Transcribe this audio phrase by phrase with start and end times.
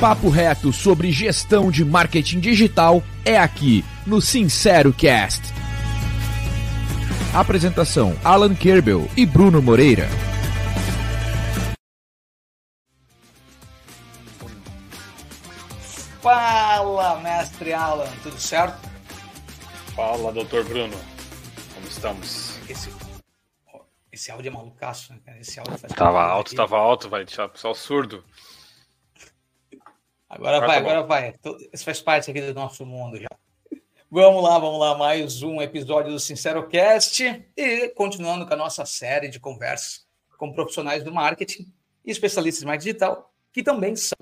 [0.00, 5.42] papo reto sobre gestão de marketing digital é aqui no Sincero Cast.
[7.34, 10.08] Apresentação: Alan Kerbel e Bruno Moreira.
[16.22, 18.88] Fala, mestre Alan, tudo certo?
[19.94, 20.96] Fala, doutor Bruno.
[21.74, 22.58] Como estamos?
[22.70, 22.90] Esse,
[24.10, 25.40] esse áudio é malucaço, né?
[25.40, 26.56] Esse áudio faz tava alto, aqui.
[26.56, 28.24] tava alto, vai deixar o pessoal surdo.
[30.30, 31.34] Agora, agora vai, tá agora vai.
[31.72, 33.28] Isso faz parte aqui do nosso mundo já.
[34.08, 38.86] Vamos lá, vamos lá, mais um episódio do Sincero Cast e continuando com a nossa
[38.86, 40.06] série de conversas
[40.38, 41.72] com profissionais do marketing
[42.04, 44.16] e especialistas em marketing digital, que também são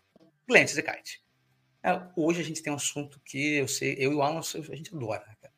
[0.47, 1.23] clientes de kite.
[1.83, 4.77] É, hoje a gente tem um assunto que eu sei, eu e o Alan, a
[4.77, 5.27] gente adora.
[5.43, 5.51] Né?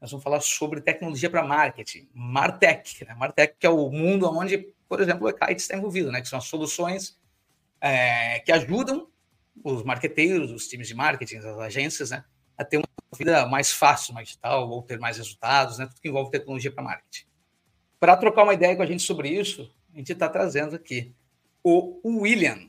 [0.00, 3.04] Nós vamos falar sobre tecnologia para marketing, Martech.
[3.04, 3.12] Né?
[3.14, 6.20] Martech que é o mundo onde, por exemplo, o Kite está envolvido, né?
[6.20, 7.18] que são as soluções
[7.80, 9.08] é, que ajudam
[9.64, 12.24] os marqueteiros, os times de marketing, as agências, né?
[12.56, 15.86] a ter uma vida mais fácil mais digital ou ter mais resultados, né?
[15.86, 17.26] tudo que envolve tecnologia para marketing.
[17.98, 21.14] Para trocar uma ideia com a gente sobre isso, a gente está trazendo aqui
[21.62, 22.68] o William,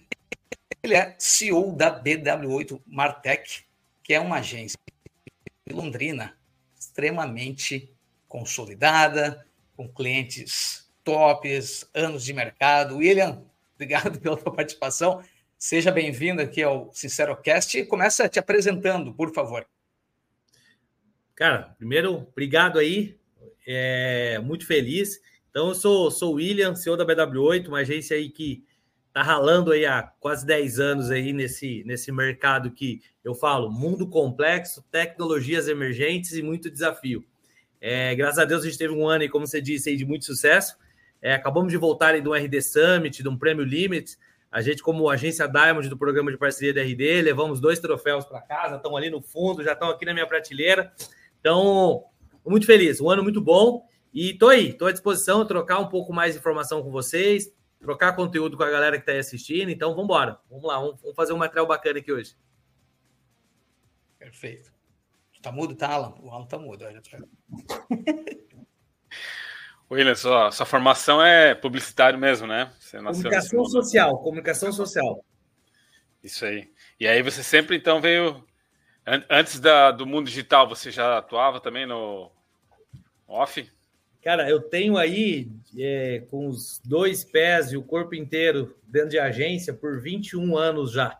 [0.81, 3.65] ele é CEO da BW8 Martech,
[4.03, 4.77] que é uma agência
[5.67, 6.35] de Londrina
[6.79, 7.93] extremamente
[8.27, 12.97] consolidada, com clientes tops, anos de mercado.
[12.97, 13.43] William,
[13.75, 15.21] obrigado pela sua participação.
[15.59, 19.65] Seja bem-vindo aqui ao SinceroCast e começa te apresentando, por favor.
[21.33, 23.17] Cara, primeiro, obrigado aí.
[23.65, 25.19] É, muito feliz.
[25.49, 28.63] Então, eu sou, sou o William, CEO da BW8, uma agência aí que
[29.11, 34.07] tá ralando aí há quase 10 anos aí nesse, nesse mercado que eu falo, mundo
[34.07, 37.25] complexo, tecnologias emergentes e muito desafio.
[37.81, 40.25] É, graças a Deus a gente teve um ano, como você disse, aí, de muito
[40.25, 40.77] sucesso.
[41.19, 44.15] É, acabamos de voltar aí do RD Summit, de um Prêmio Limit.
[44.51, 48.41] A gente, como agência Diamond do programa de parceria da RD, levamos dois troféus para
[48.41, 50.93] casa, estão ali no fundo, já estão aqui na minha prateleira.
[51.39, 52.05] Então,
[52.45, 53.85] muito feliz, um ano muito bom.
[54.13, 58.15] E tô aí, tô à disposição, trocar um pouco mais de informação com vocês, trocar
[58.15, 59.69] conteúdo com a galera que está aí assistindo.
[59.69, 60.39] Então, vamos embora.
[60.49, 62.35] Vamos lá, vamos, fazer um material bacana aqui hoje.
[64.17, 64.71] Perfeito.
[65.41, 66.15] Tá mudo, tá, Alan?
[66.19, 66.83] O Alan tá mudo.
[69.89, 72.71] William, sua, sua formação é publicitário mesmo, né?
[72.91, 75.25] comunicação social, comunicação social.
[76.23, 76.69] Isso aí.
[76.99, 78.43] E aí você sempre, então, veio...
[79.29, 82.29] Antes da, do mundo digital, você já atuava também no
[83.25, 83.71] off?
[84.21, 89.17] Cara, eu tenho aí é, com os dois pés e o corpo inteiro dentro de
[89.17, 91.17] agência por 21 anos já.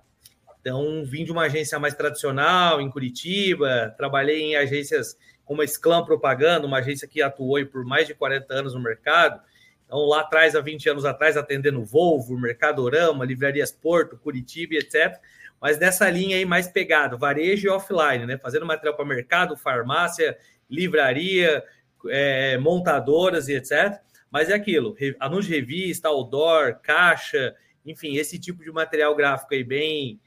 [0.67, 6.03] Então, vim de uma agência mais tradicional em Curitiba, trabalhei em agências como a Sclam
[6.03, 9.39] Propaganda, uma agência que atuou por mais de 40 anos no mercado.
[9.85, 15.17] Então, lá atrás, há 20 anos atrás, atendendo Volvo, Mercadorama, Livrarias Porto, Curitiba, etc.
[15.61, 18.37] Mas nessa linha aí mais pegado, varejo e offline, né?
[18.37, 20.37] Fazendo material para mercado, farmácia,
[20.69, 21.63] livraria,
[22.09, 24.01] é, montadoras e etc.
[24.29, 27.55] Mas é aquilo, anúncio de revista, outdoor, caixa,
[27.85, 30.19] enfim, esse tipo de material gráfico aí bem...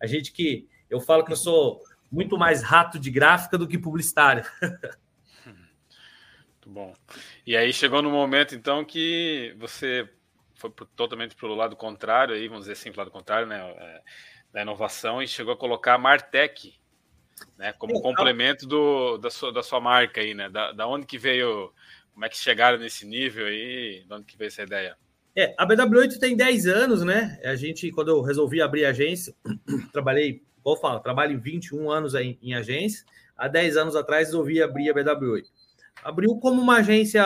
[0.00, 0.68] A gente que...
[0.88, 4.44] Eu falo que eu sou muito mais rato de gráfica do que publicitário.
[5.44, 6.94] Muito bom.
[7.46, 10.08] E aí chegou no momento, então, que você
[10.54, 13.60] foi totalmente para o lado contrário, aí, vamos dizer assim, para o lado contrário, né?
[13.60, 14.02] É,
[14.52, 16.76] da inovação e chegou a colocar a Martech
[17.56, 17.72] né?
[17.74, 20.48] Como complemento do, da, sua, da sua marca aí, né?
[20.48, 21.72] Da, da onde que veio,
[22.12, 24.96] como é que chegaram nesse nível aí, de onde que veio essa ideia?
[25.36, 27.38] É, a BW8 tem 10 anos, né?
[27.44, 29.34] A gente, quando eu resolvi abrir a agência,
[29.92, 33.04] trabalhei, vou falar, trabalho em 21 anos aí em agência.
[33.36, 35.44] Há 10 anos atrás resolvi abrir a BW8.
[36.02, 37.22] Abriu como uma agência,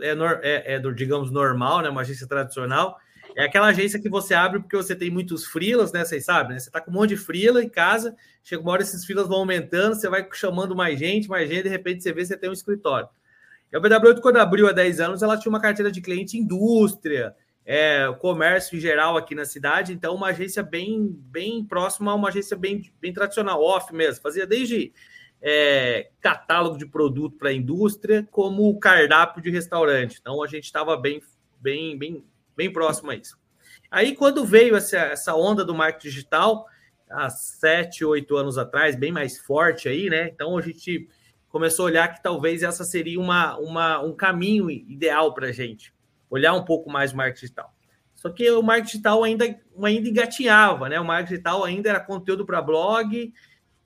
[0.00, 0.12] é,
[0.42, 1.90] é, é, digamos, normal, né?
[1.90, 2.96] Uma agência tradicional,
[3.36, 6.02] é aquela agência que você abre porque você tem muitos frilas, né?
[6.02, 6.60] Vocês sabem, né?
[6.60, 9.38] Você tá com um monte de frila em casa, chega uma hora esses frilas vão
[9.38, 12.48] aumentando, você vai chamando mais gente, mais gente, de repente você vê que você tem
[12.48, 13.08] um escritório.
[13.72, 17.34] E a BW8, quando abriu há 10 anos, ela tinha uma carteira de cliente indústria,
[17.64, 22.28] é, comércio em geral aqui na cidade, então uma agência bem, bem próxima a uma
[22.28, 24.92] agência bem, bem tradicional, off mesmo, fazia desde
[25.40, 30.18] é, catálogo de produto para a indústria, como cardápio de restaurante.
[30.20, 31.22] Então a gente estava bem,
[31.60, 32.24] bem, bem
[32.56, 33.38] bem próximo a isso.
[33.90, 36.66] Aí, quando veio essa, essa onda do marketing digital,
[37.08, 40.28] há sete, oito anos atrás, bem mais forte aí, né?
[40.28, 41.08] Então, a gente
[41.54, 45.94] começou a olhar que talvez essa seria uma, uma, um caminho ideal para a gente,
[46.28, 47.72] olhar um pouco mais o marketing digital.
[48.12, 50.98] Só que o marketing digital ainda, ainda engatinhava, né?
[50.98, 53.32] O marketing digital ainda era conteúdo para blog,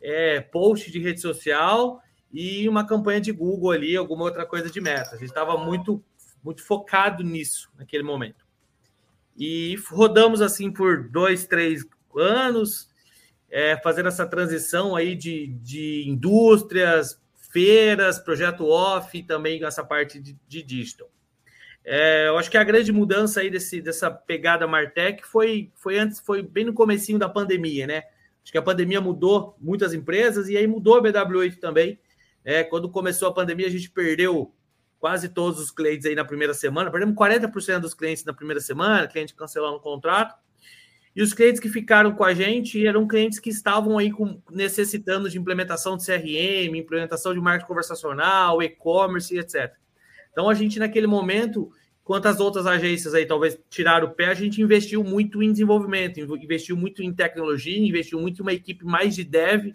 [0.00, 2.00] é, post de rede social
[2.32, 5.10] e uma campanha de Google ali, alguma outra coisa de meta.
[5.10, 6.02] A gente estava muito,
[6.42, 8.46] muito focado nisso naquele momento.
[9.36, 11.84] E rodamos assim por dois, três,
[12.16, 12.88] anos,
[13.50, 20.38] é, fazendo essa transição aí de, de indústrias, feiras, projeto off também essa parte de,
[20.46, 21.10] de digital.
[21.84, 26.20] É, eu acho que a grande mudança aí desse, dessa pegada Martech foi, foi antes,
[26.20, 28.02] foi bem no comecinho da pandemia, né?
[28.42, 31.98] Acho que a pandemia mudou muitas empresas e aí mudou a BW8 também.
[32.44, 34.54] É, quando começou a pandemia, a gente perdeu
[34.98, 39.06] quase todos os clientes aí na primeira semana, perdemos 40% dos clientes na primeira semana,
[39.06, 40.34] cliente cancelando o contrato.
[41.18, 45.28] E os clientes que ficaram com a gente eram clientes que estavam aí com, necessitando
[45.28, 49.72] de implementação de CRM, implementação de marketing conversacional, e-commerce, etc.
[50.30, 51.72] Então a gente naquele momento,
[52.02, 56.20] enquanto as outras agências aí talvez tiraram o pé, a gente investiu muito em desenvolvimento,
[56.20, 59.74] investiu muito em tecnologia, investiu muito em uma equipe mais de dev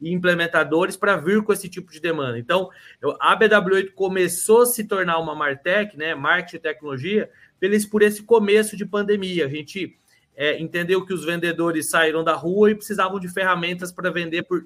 [0.00, 2.38] e implementadores para vir com esse tipo de demanda.
[2.38, 2.70] Então,
[3.18, 7.28] a BW8 começou a se tornar uma Martech, né, marketing e tecnologia,
[7.90, 9.46] por esse começo de pandemia.
[9.46, 9.98] A gente
[10.36, 14.64] é, entendeu que os vendedores saíram da rua e precisavam de ferramentas para vender por,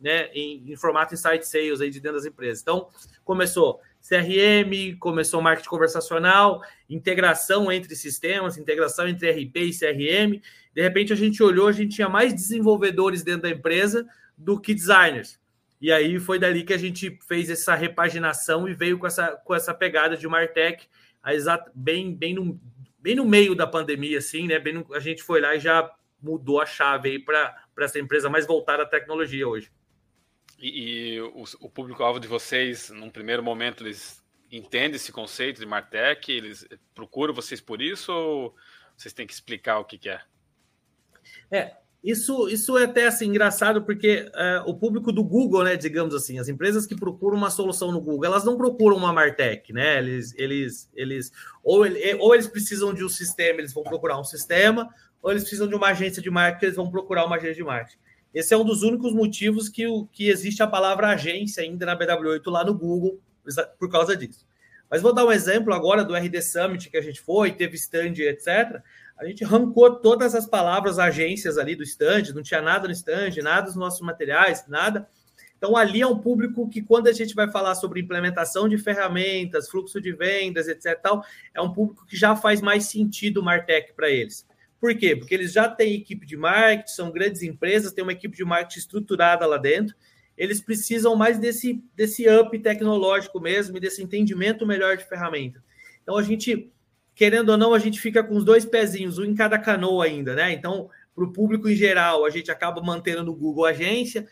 [0.00, 2.62] né, em, em, formato insight sales aí de dentro das empresas.
[2.62, 2.88] Então,
[3.24, 10.40] começou CRM, começou marketing conversacional, integração entre sistemas, integração entre RP e CRM.
[10.74, 14.06] De repente, a gente olhou, a gente tinha mais desenvolvedores dentro da empresa
[14.38, 15.38] do que designers.
[15.80, 19.54] E aí foi dali que a gente fez essa repaginação e veio com essa, com
[19.54, 20.86] essa pegada de Martech,
[21.74, 22.60] bem, bem, no,
[23.00, 24.58] bem no meio da pandemia, assim, né?
[24.58, 28.28] Bem no, a gente foi lá e já mudou a chave aí para essa empresa
[28.28, 29.72] mais voltada à tecnologia hoje.
[30.58, 35.66] E, e o, o público-alvo de vocês, num primeiro momento, eles entendem esse conceito de
[35.66, 36.30] Martech?
[36.30, 38.54] Eles procuram vocês por isso ou
[38.96, 40.20] vocês têm que explicar o que, que é?
[41.50, 46.14] É, isso, isso é até assim, engraçado, porque é, o público do Google, né, digamos
[46.14, 49.98] assim, as empresas que procuram uma solução no Google, elas não procuram uma Martech, né?
[49.98, 51.30] Eles, eles, eles
[51.62, 54.88] ou, ele, ou eles precisam de um sistema, eles vão procurar um sistema,
[55.22, 57.98] ou eles precisam de uma agência de marketing, eles vão procurar uma agência de marketing.
[58.32, 62.42] Esse é um dos únicos motivos que, que existe a palavra agência ainda na BW8
[62.46, 63.20] lá no Google,
[63.78, 64.46] por causa disso.
[64.90, 68.14] Mas vou dar um exemplo agora do RD Summit que a gente foi, teve stand,
[68.16, 68.82] etc
[69.20, 73.32] a gente arrancou todas as palavras agências ali do stand, não tinha nada no stand,
[73.42, 75.06] nada dos nossos materiais, nada.
[75.58, 79.68] Então, ali é um público que, quando a gente vai falar sobre implementação de ferramentas,
[79.68, 81.22] fluxo de vendas, etc., tal,
[81.52, 84.46] é um público que já faz mais sentido o Martech para eles.
[84.80, 85.14] Por quê?
[85.14, 88.78] Porque eles já têm equipe de marketing, são grandes empresas, têm uma equipe de marketing
[88.78, 89.94] estruturada lá dentro.
[90.34, 95.62] Eles precisam mais desse, desse up tecnológico mesmo e desse entendimento melhor de ferramenta.
[96.02, 96.72] Então, a gente
[97.20, 100.34] querendo ou não, a gente fica com os dois pezinhos, um em cada canoa ainda,
[100.34, 100.54] né?
[100.54, 104.26] Então, para o público em geral, a gente acaba mantendo no Google Agência.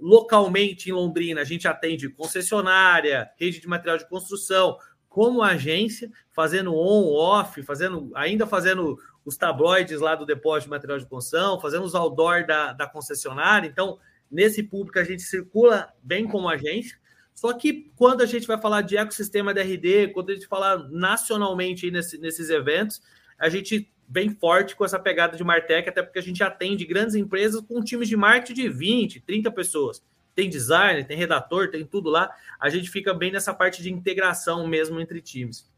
[0.00, 4.76] Localmente, em Londrina, a gente atende concessionária, rede de material de construção,
[5.08, 10.98] como agência, fazendo on, off, fazendo, ainda fazendo os tabloides lá do depósito de material
[10.98, 13.68] de construção, fazendo os outdoor da, da concessionária.
[13.68, 13.96] Então,
[14.28, 16.98] nesse público, a gente circula bem como agência.
[17.34, 21.90] Só que quando a gente vai falar de ecossistema DRD, quando a gente falar nacionalmente
[21.90, 23.02] nesse, nesses eventos,
[23.38, 27.14] a gente vem forte com essa pegada de Martech, até porque a gente atende grandes
[27.14, 30.02] empresas com times de marketing de 20, 30 pessoas.
[30.34, 32.30] Tem designer, tem redator, tem tudo lá.
[32.60, 35.70] A gente fica bem nessa parte de integração mesmo entre times.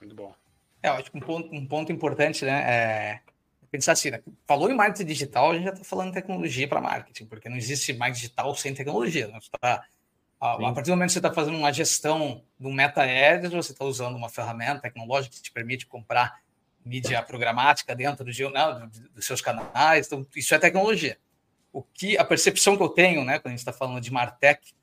[0.00, 0.34] Muito bom.
[0.82, 2.60] É, acho que um ponto, um ponto importante, né?
[2.66, 3.20] É
[3.70, 4.22] pensar assim, né?
[4.46, 7.56] falou em marketing digital, a gente já está falando em tecnologia para marketing, porque não
[7.56, 9.28] existe mais digital sem tecnologia.
[9.28, 9.38] Né?
[9.40, 9.84] Você está
[10.40, 13.72] a, a partir do momento que você está fazendo uma gestão do Meta Ads, você
[13.72, 16.40] está usando uma ferramenta tecnológica que te permite comprar
[16.84, 20.06] mídia programática dentro do, não, dos seus canais.
[20.06, 21.18] Então, isso é tecnologia.
[21.72, 24.74] O que a percepção que eu tenho, né, quando a gente está falando de Martech,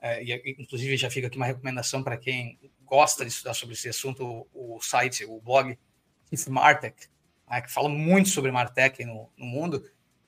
[0.00, 3.88] é, e inclusive já fica aqui uma recomendação para quem gosta de estudar sobre esse
[3.88, 5.76] assunto, o, o site, o blog
[6.48, 7.08] Martech,
[7.50, 9.84] né, que fala muito sobre Martech no, no mundo.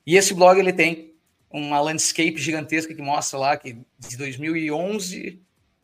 [0.07, 1.10] E esse blog ele tem
[1.51, 5.43] uma landscape gigantesca que mostra lá que de 2011,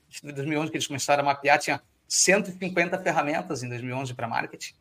[0.08, 4.75] de 2011 que eles começaram a mapear, tinha 150 ferramentas em 2011 para marketing,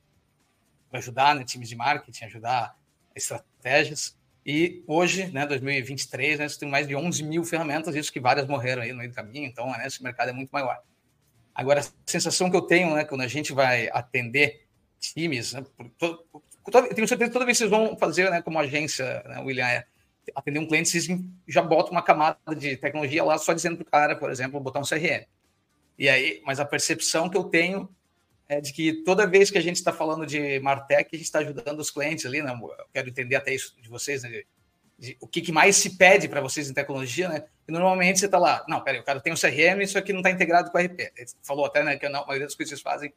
[0.90, 2.78] para ajudar né, times de marketing, ajudar
[3.16, 4.16] estratégias.
[4.46, 8.48] E hoje, né, 2023, né, você tem mais de 11 mil ferramentas, isso que várias
[8.48, 10.80] morreram aí no meio do caminho, então né, esse mercado é muito maior.
[11.54, 14.68] Agora, a sensação que eu tenho, né, quando a gente vai atender
[15.00, 15.66] times, né,
[15.98, 16.24] todo,
[16.70, 19.68] todo, tenho certeza que toda vez que vocês vão fazer, né, como agência, né, William,
[19.68, 19.88] é
[20.34, 21.08] atender um cliente, vocês
[21.48, 24.80] já botam uma camada de tecnologia lá só dizendo para o cara, por exemplo, botar
[24.80, 25.26] um CRM.
[25.98, 27.90] E aí, mas a percepção que eu tenho
[28.48, 31.40] é de que toda vez que a gente está falando de Martech, a gente está
[31.40, 32.52] ajudando os clientes ali, né?
[32.52, 34.44] Eu quero entender até isso de vocês, né?
[34.98, 37.44] De, o que, que, mais se pede para vocês em tecnologia, né?
[37.68, 40.20] E normalmente você está lá, não, peraí, o cara tem um CRM, isso aqui não
[40.20, 41.00] está integrado com o RP.
[41.00, 43.14] Ele falou até, né, que a maioria das coisas que vocês fazem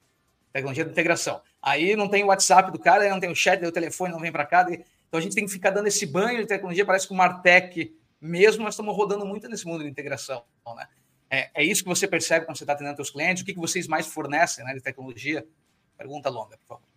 [0.53, 1.41] tecnologia de integração.
[1.62, 4.33] Aí não tem o WhatsApp do cara, não tem o chat, o telefone não vem
[4.33, 4.67] para cá,
[5.09, 6.85] Então a gente tem que ficar dando esse banho de tecnologia.
[6.85, 10.45] Parece que o Martech mesmo, nós estamos rodando muito nesse mundo de integração.
[10.77, 10.87] Né?
[11.31, 13.43] É, é isso que você percebe quando você está atendendo seus clientes?
[13.43, 15.47] O que, que vocês mais fornecem né, de tecnologia?
[15.97, 16.88] Pergunta longa, por favor.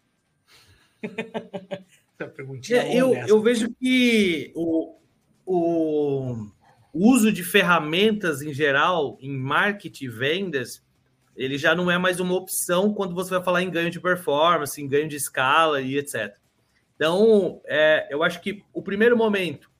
[2.71, 4.99] é, eu, eu vejo que o,
[5.45, 6.51] o
[6.93, 10.83] uso de ferramentas em geral, em marketing e vendas,
[11.35, 14.79] ele já não é mais uma opção quando você vai falar em ganho de performance,
[14.79, 16.35] em ganho de escala e etc.
[17.01, 19.71] Então, é, eu acho que o primeiro momento,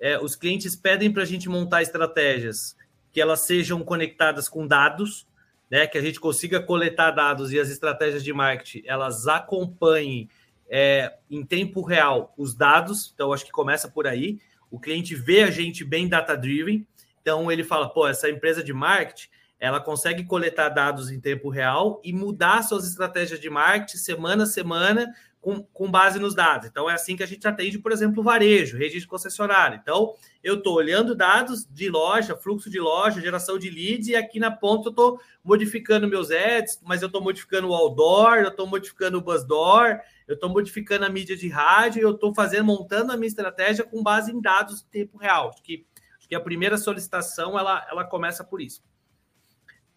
[0.00, 2.74] é, os clientes pedem para a gente montar estratégias
[3.12, 5.28] que elas sejam conectadas com dados,
[5.70, 10.30] né, que a gente consiga coletar dados e as estratégias de marketing elas acompanhem
[10.66, 13.12] é, em tempo real os dados.
[13.14, 14.40] Então, acho que começa por aí.
[14.70, 16.86] O cliente vê a gente bem data-driven,
[17.20, 19.28] então ele fala: pô, essa empresa de marketing
[19.60, 24.46] ela consegue coletar dados em tempo real e mudar suas estratégias de marketing semana a
[24.46, 26.68] semana com, com base nos dados.
[26.68, 29.78] Então, é assim que a gente atende, por exemplo, o varejo, rede de concessionária.
[29.82, 34.38] Então, eu estou olhando dados de loja, fluxo de loja, geração de leads, e aqui
[34.38, 38.68] na ponta eu estou modificando meus ads, mas eu estou modificando o outdoor, eu estou
[38.68, 43.16] modificando o buzzdoor, eu estou modificando a mídia de rádio, eu estou fazendo, montando a
[43.16, 45.48] minha estratégia com base em dados em tempo real.
[45.48, 45.84] Acho que,
[46.18, 48.80] acho que a primeira solicitação ela, ela começa por isso.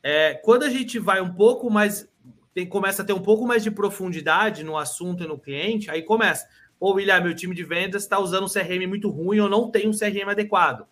[0.02, 2.08] É, quando a gente vai um pouco mais,
[2.56, 6.02] tem, começa a ter um pouco mais de profundidade no assunto e no cliente, aí
[6.02, 6.48] começa.
[6.80, 9.90] Pô, William, meu time de vendas está usando um CRM muito ruim, eu não tenho
[9.90, 10.88] um CRM adequado.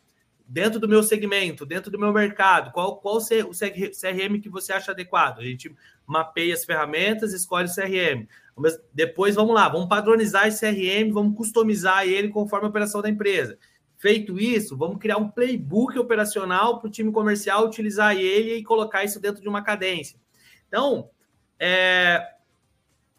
[0.45, 4.91] Dentro do meu segmento, dentro do meu mercado, qual, qual o CRM que você acha
[4.91, 5.39] adequado?
[5.39, 5.73] A gente
[6.05, 8.27] mapeia as ferramentas, escolhe o CRM.
[8.57, 13.09] Mas depois, vamos lá, vamos padronizar esse CRM, vamos customizar ele conforme a operação da
[13.09, 13.57] empresa.
[13.97, 19.05] Feito isso, vamos criar um playbook operacional para o time comercial utilizar ele e colocar
[19.05, 20.19] isso dentro de uma cadência.
[20.67, 21.09] Então,
[21.65, 22.21] é,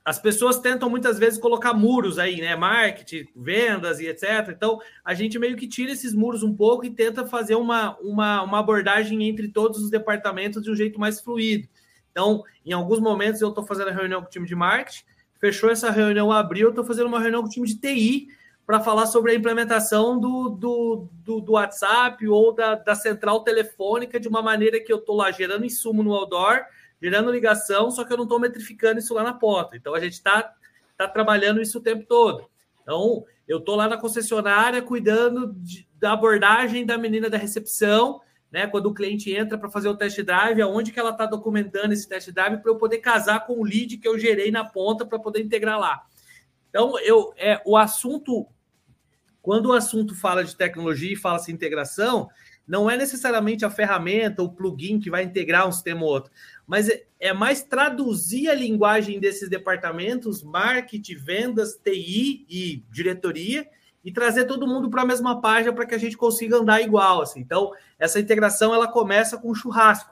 [0.04, 2.54] as pessoas tentam muitas vezes colocar muros aí, né?
[2.54, 4.50] Marketing, vendas e etc.
[4.50, 8.42] Então, a gente meio que tira esses muros um pouco e tenta fazer uma, uma,
[8.42, 11.66] uma abordagem entre todos os departamentos de um jeito mais fluido.
[12.10, 15.04] Então, em alguns momentos eu estou fazendo a reunião com o time de marketing,
[15.40, 18.28] fechou essa reunião, abriu, eu estou fazendo uma reunião com o time de TI
[18.66, 24.20] para falar sobre a implementação do, do, do, do WhatsApp ou da, da, central telefônica
[24.20, 26.60] de uma maneira que eu estou lá gerando insumo no outdoor,
[27.04, 29.76] gerando ligação, só que eu não estou metrificando isso lá na porta.
[29.76, 30.54] Então a gente está
[30.96, 32.48] tá trabalhando isso o tempo todo.
[32.82, 38.66] Então eu estou lá na concessionária cuidando de, da abordagem da menina da recepção, né?
[38.66, 42.08] Quando o cliente entra para fazer o test drive, aonde que ela está documentando esse
[42.08, 45.18] test drive para eu poder casar com o lead que eu gerei na ponta para
[45.18, 46.06] poder integrar lá.
[46.70, 48.46] Então, eu, é, o assunto
[49.44, 52.30] quando o assunto fala de tecnologia e fala-se integração,
[52.66, 56.32] não é necessariamente a ferramenta, o plugin que vai integrar um sistema ou outro,
[56.66, 63.68] mas é, é mais traduzir a linguagem desses departamentos, marketing, vendas, TI e diretoria,
[64.02, 67.20] e trazer todo mundo para a mesma página para que a gente consiga andar igual.
[67.20, 67.40] Assim.
[67.40, 70.10] Então, essa integração ela começa com churrasco.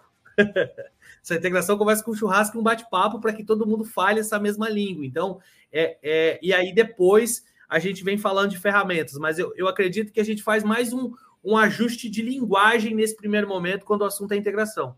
[1.23, 4.69] essa integração começa com churrasco e um bate-papo para que todo mundo fale essa mesma
[4.69, 5.07] língua.
[5.07, 5.41] Então,
[5.73, 10.12] é, é, e aí depois a gente vem falando de ferramentas, mas eu, eu acredito
[10.12, 11.11] que a gente faz mais um,
[11.43, 14.95] um ajuste de linguagem nesse primeiro momento, quando o assunto é integração.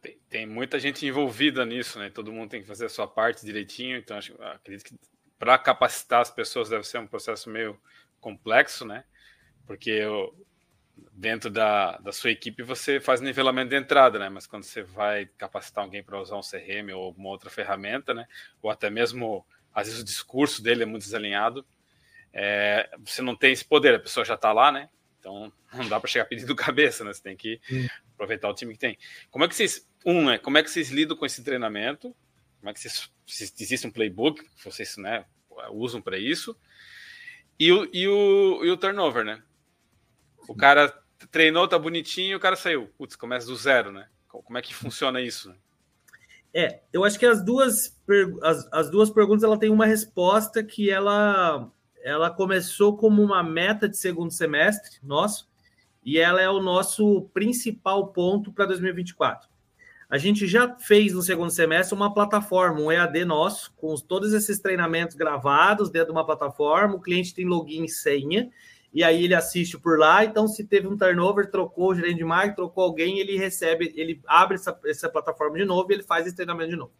[0.00, 2.08] Tem, tem, muita gente envolvida nisso, né?
[2.08, 4.98] Todo mundo tem que fazer a sua parte direitinho, então acho, acredito que
[5.38, 7.78] para capacitar as pessoas deve ser um processo meio
[8.18, 9.04] complexo, né?
[9.66, 10.34] Porque eu,
[11.12, 14.30] dentro da, da sua equipe você faz nivelamento de entrada, né?
[14.30, 18.26] Mas quando você vai capacitar alguém para usar um CRM ou alguma outra ferramenta, né?
[18.62, 21.66] Ou até mesmo às vezes o discurso dele é muito desalinhado.
[22.32, 24.88] É, você não tem esse poder, a pessoa já está lá, né?
[25.18, 27.12] Então não dá para chegar pedindo cabeça, né?
[27.12, 27.60] Você tem que
[28.14, 28.98] aproveitar o time que tem.
[29.30, 30.38] Como é que vocês, um, né?
[30.38, 32.14] Como é que vocês lidam com esse treinamento?
[32.60, 35.26] Como é que vocês, se existe um playbook vocês, né,
[35.70, 36.56] usam para isso?
[37.58, 39.42] E o, e, o, e o turnover, né?
[40.48, 40.88] O cara
[41.30, 42.88] treinou, tá bonitinho, o cara saiu.
[42.98, 44.08] Putz, começa do zero, né?
[44.28, 45.50] Como é que funciona isso?
[45.50, 45.56] Né?
[46.56, 47.98] É, eu acho que as duas,
[48.40, 51.68] as, as duas perguntas ela tem uma resposta que ela,
[52.00, 55.48] ela começou como uma meta de segundo semestre nosso,
[56.04, 59.48] e ela é o nosso principal ponto para 2024.
[60.08, 64.60] A gente já fez no segundo semestre uma plataforma, um EAD nosso, com todos esses
[64.60, 66.94] treinamentos gravados dentro de uma plataforma.
[66.94, 68.48] O cliente tem login e senha,
[68.94, 70.24] e aí ele assiste por lá.
[70.24, 74.22] Então, se teve um turnover, trocou o gerente de marketing, trocou alguém, ele recebe, ele
[74.24, 76.92] abre essa, essa plataforma de novo e ele faz esse treinamento de novo.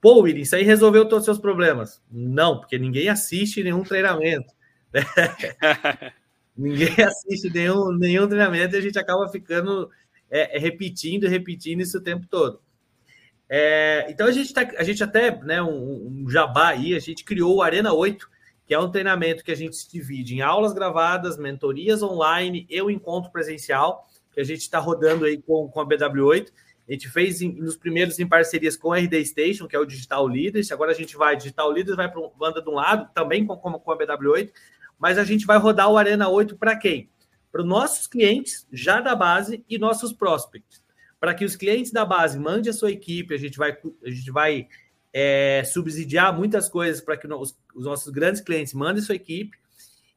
[0.00, 2.02] Pô, William, isso aí resolveu todos os seus problemas?
[2.10, 4.52] Não, porque ninguém assiste nenhum treinamento.
[6.58, 9.88] ninguém assiste nenhum, nenhum treinamento e a gente acaba ficando
[10.28, 12.60] é, é repetindo e repetindo isso o tempo todo.
[13.48, 17.22] É, então a gente, tá, a gente até, né, um, um jabá aí, a gente
[17.22, 18.28] criou o Arena 8,
[18.72, 22.80] que é um treinamento que a gente se divide em aulas gravadas, mentorias online e
[22.80, 26.50] o encontro presencial, que a gente está rodando aí com, com a BW8.
[26.88, 29.84] A gente fez em, nos primeiros em parcerias com a RD Station, que é o
[29.84, 30.72] Digital Leaders.
[30.72, 33.54] Agora a gente vai, Digital Leaders vai para o banda de um lado, também com,
[33.58, 34.50] com, com a BW8,
[34.98, 37.10] mas a gente vai rodar o Arena 8 para quem?
[37.52, 40.82] Para os nossos clientes já da base e nossos prospects.
[41.20, 44.30] Para que os clientes da base mandem a sua equipe, a gente vai, a gente
[44.30, 44.66] vai
[45.12, 49.56] é, subsidiar muitas coisas para que os, os nossos grandes clientes mandem sua equipe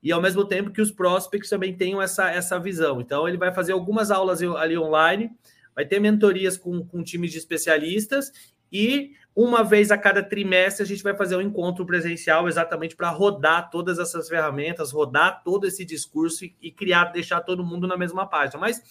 [0.02, 3.02] e ao mesmo tempo que os prospects também tenham essa, essa visão.
[3.02, 5.32] Então, ele vai fazer algumas aulas ali online,
[5.76, 8.32] vai ter mentorias com, com times de especialistas
[8.72, 13.10] e uma vez a cada trimestre a gente vai fazer um encontro presencial exatamente para
[13.10, 17.98] rodar todas essas ferramentas, rodar todo esse discurso e, e, criar, deixar todo mundo na
[17.98, 18.60] mesma página.
[18.60, 18.82] Mas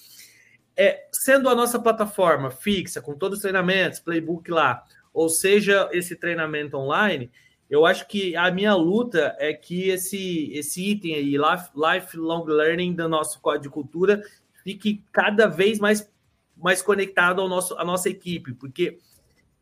[0.77, 4.85] é, sendo a nossa plataforma fixa, com todos os treinamentos, playbook lá,
[5.15, 7.31] ou seja, esse treinamento online,
[7.71, 12.95] eu acho que a minha luta é que esse, esse item aí, life, lifelong learning
[12.95, 14.23] do nosso código de cultura,
[14.65, 16.13] fique cada vez mais
[16.57, 18.99] mais conectado ao nosso, à nossa equipe, porque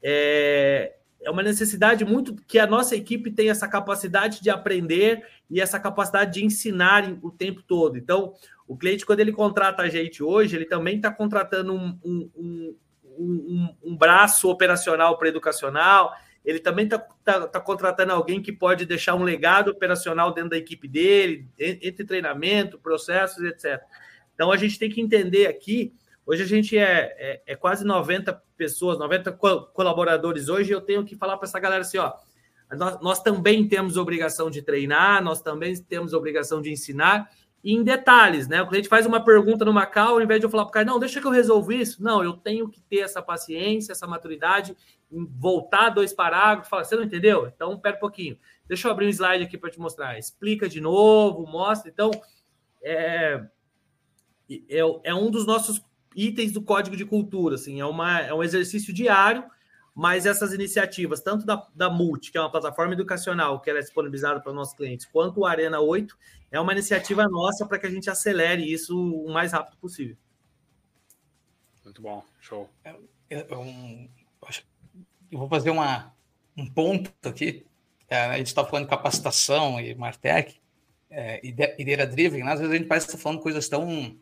[0.03, 5.61] é, é uma necessidade muito que a nossa equipe tenha essa capacidade de aprender e
[5.61, 7.97] essa capacidade de ensinar o tempo todo.
[7.97, 8.35] Então,
[8.69, 12.77] o cliente, quando ele contrata a gente hoje, ele também está contratando um, um,
[13.19, 16.13] um, um braço operacional para educacional,
[16.45, 20.57] ele também está tá, tá contratando alguém que pode deixar um legado operacional dentro da
[20.57, 23.81] equipe dele, entre treinamento, processos, etc.
[24.35, 28.33] Então, a gente tem que entender aqui Hoje a gente é, é, é quase 90
[28.57, 30.49] pessoas, 90 co colaboradores.
[30.49, 32.13] Hoje eu tenho que falar para essa galera assim: ó,
[32.71, 37.29] nós, nós, também temos obrigação de treinar, nós também temos obrigação de ensinar,
[37.65, 38.61] em detalhes, né?
[38.61, 40.87] O cliente faz uma pergunta numa call, ao invés de eu falar para o cara,
[40.87, 42.03] não, deixa que eu resolvo isso.
[42.03, 44.77] Não, eu tenho que ter essa paciência, essa maturidade,
[45.11, 47.47] voltar dois parágrafos, falar, você não entendeu?
[47.47, 48.37] Então, pera um pouquinho.
[48.67, 50.19] Deixa eu abrir um slide aqui para te mostrar.
[50.19, 51.89] Explica de novo, mostra.
[51.89, 52.11] Então,
[52.83, 53.45] é,
[54.69, 55.81] é, é um dos nossos
[56.17, 59.45] itens do código de cultura, assim, é, uma, é um exercício diário,
[59.95, 63.83] mas essas iniciativas, tanto da, da Multi, que é uma plataforma educacional que ela é
[63.83, 66.17] disponibilizada para nossos clientes, quanto o Arena 8,
[66.51, 70.17] é uma iniciativa nossa para que a gente acelere isso o mais rápido possível.
[71.85, 72.71] Muito bom, show.
[72.85, 74.09] Eu, eu,
[75.31, 76.15] eu vou fazer uma,
[76.57, 77.67] um ponto aqui.
[78.09, 80.61] É, a gente está falando de capacitação e Martech,
[81.11, 82.53] é, ideia driven, né?
[82.53, 84.17] às vezes a gente parece estar tá falando coisas tão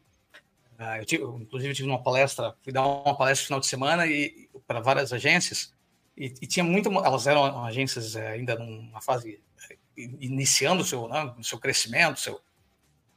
[0.99, 4.07] eu, tive, eu, inclusive, tive uma palestra, fui dar uma palestra no final de semana
[4.07, 5.75] e para várias agências,
[6.16, 9.40] e, e, tinha muito, elas eram agências eh, ainda numa fase
[9.71, 9.77] eh,
[10.21, 12.40] iniciando o seu, né, seu crescimento, seu,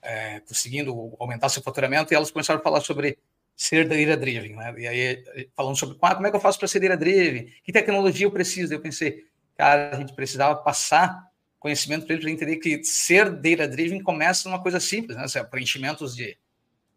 [0.02, 3.18] é, conseguindo aumentar seu faturamento, e elas começaram a falar sobre
[3.56, 4.74] ser data driven, né?
[4.78, 5.24] E aí
[5.56, 8.32] falando sobre ah, como é que eu faço para ser data driven, que tecnologia eu
[8.32, 8.74] preciso.
[8.74, 11.28] Eu pensei, cara, a gente precisava passar
[11.60, 15.44] conhecimento para para entender que ser data driven começa numa coisa simples, né?
[15.44, 16.38] Preenchimentos de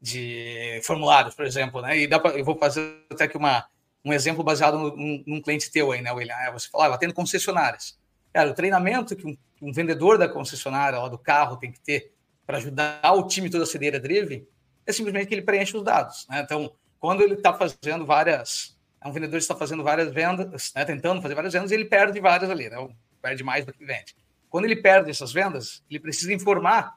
[0.01, 1.99] de formulários, por exemplo, né?
[1.99, 3.67] E dá pra, eu vou fazer até aqui uma,
[4.05, 6.35] um exemplo baseado num, num cliente teu aí, né, William?
[6.37, 7.99] É, você falava, tendo concessionárias.
[8.33, 12.13] Cara, o treinamento que um, um, vendedor da concessionária lá do carro tem que ter
[12.47, 14.47] para ajudar o time todo a ser data driven
[14.87, 16.41] é simplesmente que ele preenche os dados, né?
[16.45, 21.21] Então, quando ele está fazendo várias, é um vendedor está fazendo várias vendas, né, tentando
[21.21, 22.77] fazer várias vendas, ele perde várias ali, né?
[23.21, 24.15] Perde mais do que vende.
[24.49, 26.97] Quando ele perde essas vendas, ele precisa informar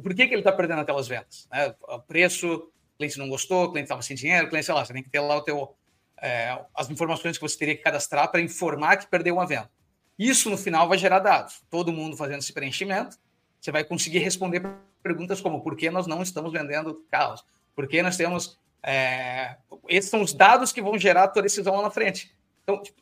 [0.00, 1.48] por que, que ele está perdendo aquelas vendas?
[1.50, 1.74] Né?
[1.82, 4.84] O preço, o cliente não gostou, o cliente estava sem dinheiro, o cliente, sei lá,
[4.84, 5.74] você tem que ter lá o teu,
[6.20, 9.70] é, as informações que você teria que cadastrar para informar que perdeu uma venda.
[10.18, 11.62] Isso, no final, vai gerar dados.
[11.68, 13.18] Todo mundo fazendo esse preenchimento,
[13.60, 14.62] você vai conseguir responder
[15.02, 17.44] perguntas como por que nós não estamos vendendo carros?
[17.74, 18.58] Por que nós temos...
[18.82, 19.56] É...
[19.88, 22.34] Esses são os dados que vão gerar a tua decisão lá na frente.
[22.62, 23.00] Então, tipo,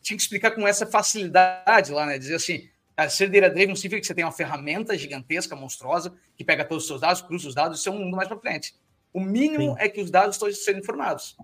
[0.00, 2.18] tinha que explicar com essa facilidade lá, né?
[2.18, 2.68] Dizer assim,
[3.08, 6.88] ser data driven significa que você tem uma ferramenta gigantesca, monstruosa, que pega todos os
[6.88, 8.74] seus dados, cruza os dados, isso é um mundo mais para frente.
[9.12, 9.76] O mínimo Sim.
[9.78, 11.36] é que os dados estão sendo informados.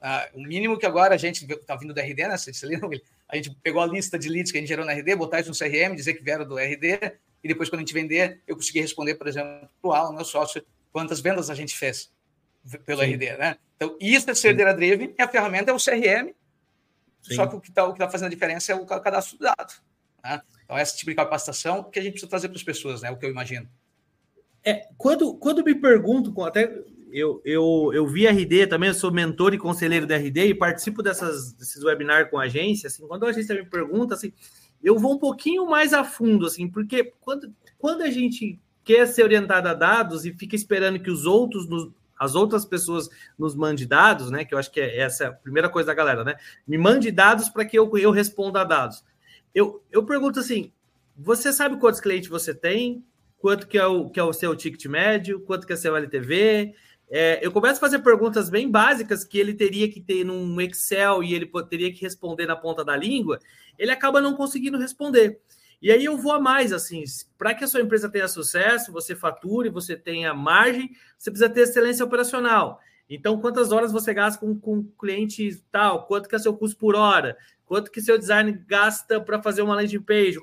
[0.00, 2.36] Uh, o mínimo que agora a gente está vindo do RD, né?
[2.36, 2.88] Você lembra?
[3.28, 5.50] A gente pegou a lista de leads que a gente gerou na RD, botar isso
[5.50, 8.80] no CRM, dizer que vieram do RD, e depois, quando a gente vender, eu consegui
[8.80, 12.10] responder, por exemplo, para o Alan, meu sócio, quantas vendas a gente fez
[12.84, 13.12] pelo Sim.
[13.12, 13.56] RD, né?
[13.76, 16.32] Então, isso é ser data driven, e a ferramenta é o CRM,
[17.22, 17.34] Sim.
[17.34, 19.74] só que o que está tá fazendo a diferença é o cadastro do dado.
[20.22, 20.40] Né?
[20.68, 23.10] Então, esse tipo de capacitação que a gente precisa trazer para as pessoas, né?
[23.10, 23.66] O que eu imagino.
[24.62, 29.54] É, quando, quando me pergunto, até eu, eu, eu vi RD também, eu sou mentor
[29.54, 32.88] e conselheiro da RD e participo dessas, desses webinars com a agência.
[32.88, 34.30] Assim, quando a agência me pergunta, assim,
[34.84, 39.22] eu vou um pouquinho mais a fundo, assim, porque quando, quando a gente quer ser
[39.22, 43.86] orientado a dados e fica esperando que os outros nos, as outras pessoas nos mandem
[43.86, 44.44] dados, né?
[44.44, 46.36] Que eu acho que é essa a primeira coisa da galera, né?
[46.66, 49.02] Me mande dados para que eu, eu responda a dados
[49.54, 50.72] eu, eu pergunto assim:
[51.16, 53.04] você sabe quantos clientes você tem,
[53.38, 56.74] quanto que é o, que é o seu ticket médio, quanto que é seu LTV.
[57.10, 61.22] É, eu começo a fazer perguntas bem básicas que ele teria que ter num Excel
[61.22, 63.38] e ele teria que responder na ponta da língua,
[63.78, 65.40] ele acaba não conseguindo responder.
[65.80, 67.04] E aí eu vou a mais, assim,
[67.38, 71.60] para que a sua empresa tenha sucesso, você fature, você tenha margem, você precisa ter
[71.60, 72.80] excelência operacional.
[73.08, 76.06] Então, quantas horas você gasta com, com cliente tal?
[76.06, 77.36] Quanto que é seu custo por hora?
[77.64, 80.38] Quanto que seu design gasta para fazer uma landing page?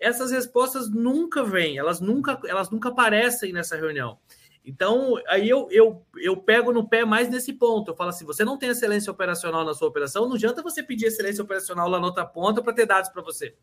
[0.00, 4.18] Essas respostas nunca vêm, elas nunca, elas nunca aparecem nessa reunião.
[4.64, 7.90] Então, aí eu, eu, eu pego no pé mais nesse ponto.
[7.90, 11.06] Eu falo assim: você não tem excelência operacional na sua operação, não adianta você pedir
[11.06, 13.54] excelência operacional lá na outra ponta para ter dados para você.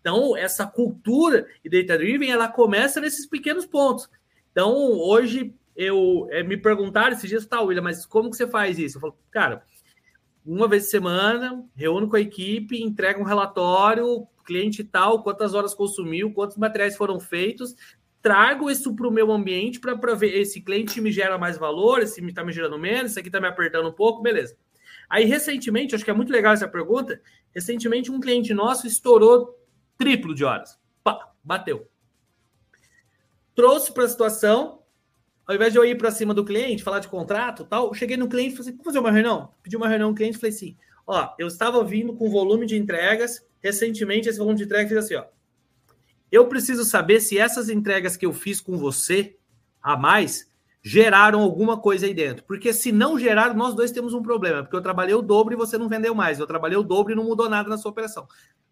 [0.00, 4.08] Então, essa cultura e data-driven, ela começa nesses pequenos pontos.
[4.52, 8.78] Então, hoje, eu é, me perguntaram esses dias, tá, William, mas como que você faz
[8.78, 8.98] isso?
[8.98, 9.64] Eu falo, cara,
[10.44, 15.72] uma vez por semana, reúno com a equipe, entrega um relatório, cliente tal, quantas horas
[15.72, 17.74] consumiu, quantos materiais foram feitos,
[18.20, 22.22] trago isso para o meu ambiente para ver esse cliente me gera mais valor, esse
[22.22, 24.54] está me gerando menos, esse aqui está me apertando um pouco, beleza.
[25.08, 27.18] Aí, recentemente, acho que é muito legal essa pergunta,
[27.54, 29.58] recentemente um cliente nosso estourou
[29.96, 30.78] triplo de horas.
[31.02, 31.88] Pá, bateu.
[33.54, 34.79] Trouxe para a situação,
[35.50, 38.28] ao invés de eu ir para cima do cliente, falar de contrato tal, cheguei no
[38.28, 39.50] cliente e falei assim: vamos fazer uma reunião?
[39.62, 42.66] Pedi uma reunião com o cliente e falei assim: ó, eu estava vindo com volume
[42.66, 45.24] de entregas, recentemente esse volume de entregas fez assim, ó.
[46.30, 49.36] Eu preciso saber se essas entregas que eu fiz com você
[49.82, 50.48] a mais
[50.80, 52.44] geraram alguma coisa aí dentro.
[52.44, 54.62] Porque se não geraram, nós dois temos um problema.
[54.62, 56.38] Porque eu trabalhei o dobro e você não vendeu mais.
[56.38, 58.28] Eu trabalhei o dobro e não mudou nada na sua operação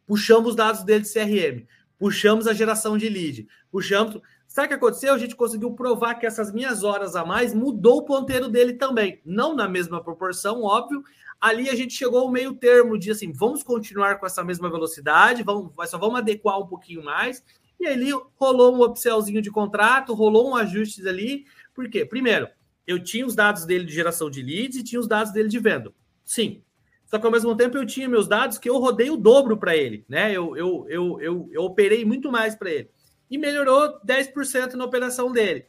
[0.08, 1.66] puxamos os dados dele de CRM,
[1.98, 4.20] puxamos a geração de lead, puxamos.
[4.48, 5.12] Sabe o que aconteceu?
[5.12, 9.20] A gente conseguiu provar que essas minhas horas a mais mudou o ponteiro dele também.
[9.22, 11.04] Não na mesma proporção, óbvio.
[11.38, 15.42] Ali a gente chegou ao meio termo de assim, vamos continuar com essa mesma velocidade,
[15.42, 17.44] vamos, só vamos adequar um pouquinho mais.
[17.78, 21.44] E ali rolou um upsellzinho de contrato, rolou um ajuste ali.
[21.74, 22.06] Por quê?
[22.06, 22.48] Primeiro,
[22.86, 25.58] eu tinha os dados dele de geração de leads e tinha os dados dele de
[25.58, 25.92] venda.
[26.24, 26.62] Sim,
[27.04, 29.76] só que ao mesmo tempo eu tinha meus dados que eu rodei o dobro para
[29.76, 30.32] ele, né?
[30.32, 32.90] Eu, eu, eu, eu, eu operei muito mais para ele.
[33.30, 35.66] E melhorou 10% na operação dele.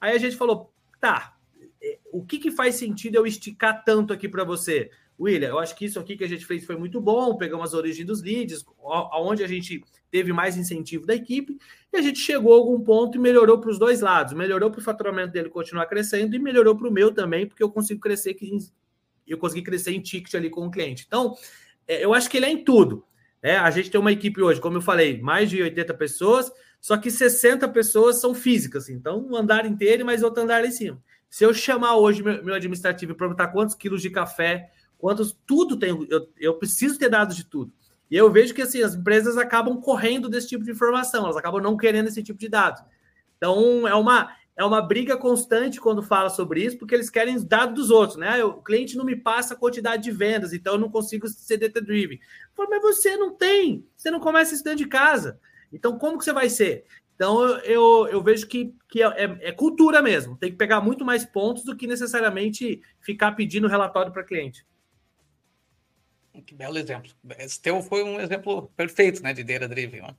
[0.00, 1.36] Aí a gente falou: tá,
[1.82, 4.90] é, o que, que faz sentido eu esticar tanto aqui para você?
[5.20, 7.74] William, eu acho que isso aqui que a gente fez foi muito bom, pegamos as
[7.74, 8.64] origens dos leads,
[9.12, 11.58] aonde a gente teve mais incentivo da equipe,
[11.92, 14.32] e a gente chegou a algum ponto e melhorou para os dois lados.
[14.32, 17.70] Melhorou para o faturamento dele continuar crescendo e melhorou para o meu também, porque eu
[17.70, 18.34] consigo crescer
[19.26, 21.04] eu consegui crescer em ticket ali com o cliente.
[21.06, 21.36] Então,
[21.86, 23.04] é, eu acho que ele é em tudo.
[23.42, 23.56] Né?
[23.56, 27.10] A gente tem uma equipe hoje, como eu falei, mais de 80 pessoas, só que
[27.10, 28.88] 60 pessoas são físicas.
[28.88, 31.00] Então, um andar inteiro e mais outro andar lá em cima.
[31.28, 35.78] Se eu chamar hoje meu, meu administrativo e perguntar quantos quilos de café, quantos, tudo
[35.78, 37.72] tem, eu, eu preciso ter dados de tudo.
[38.10, 41.62] E eu vejo que assim, as empresas acabam correndo desse tipo de informação, elas acabam
[41.62, 42.82] não querendo esse tipo de dados.
[43.36, 47.44] Então, é uma, é uma briga constante quando fala sobre isso, porque eles querem os
[47.44, 48.42] dados dos outros, né?
[48.42, 52.18] O cliente não me passa a quantidade de vendas, então eu não consigo ser data-driven.
[52.58, 55.38] Mas você não tem, você não começa isso dentro de casa.
[55.72, 56.84] Então, como que você vai ser?
[57.14, 60.36] Então, eu, eu, eu vejo que, que é, é, é, cultura mesmo.
[60.36, 64.66] Tem que pegar muito mais pontos do que necessariamente ficar pedindo relatório para cliente.
[66.46, 67.12] Que belo exemplo.
[67.38, 70.00] Esse teu foi um exemplo perfeito né, de data driven.
[70.00, 70.16] Né?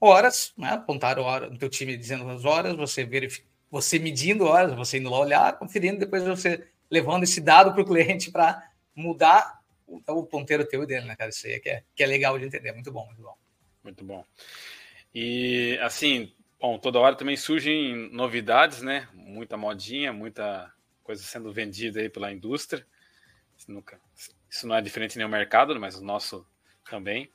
[0.00, 0.70] Horas, né?
[0.70, 5.08] apontar hora, no teu time dizendo as horas, você verifica você medindo horas, você indo
[5.08, 10.26] lá olhar, conferindo, depois você levando esse dado para o cliente para mudar o, o,
[10.26, 11.30] ponteiro teu e dele, né, cara?
[11.30, 12.70] Isso aí é que, é que é legal de entender.
[12.72, 13.34] Muito bom, muito bom.
[13.82, 14.24] Muito bom.
[15.14, 19.08] E assim, bom, toda hora também surgem novidades, né?
[19.12, 22.86] Muita modinha, muita coisa sendo vendida aí pela indústria.
[23.56, 24.00] Isso, nunca,
[24.48, 26.46] isso não é diferente nem o mercado, mas o nosso
[26.88, 27.30] também.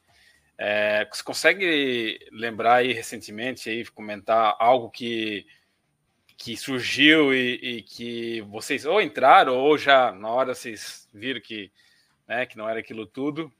[0.57, 5.45] É, você consegue lembrar aí recentemente aí comentar algo que
[6.39, 11.71] que surgiu e, e, que vocês ou entraram ou já na hora vocês viram que,
[12.27, 13.51] né, que não era aquilo tudo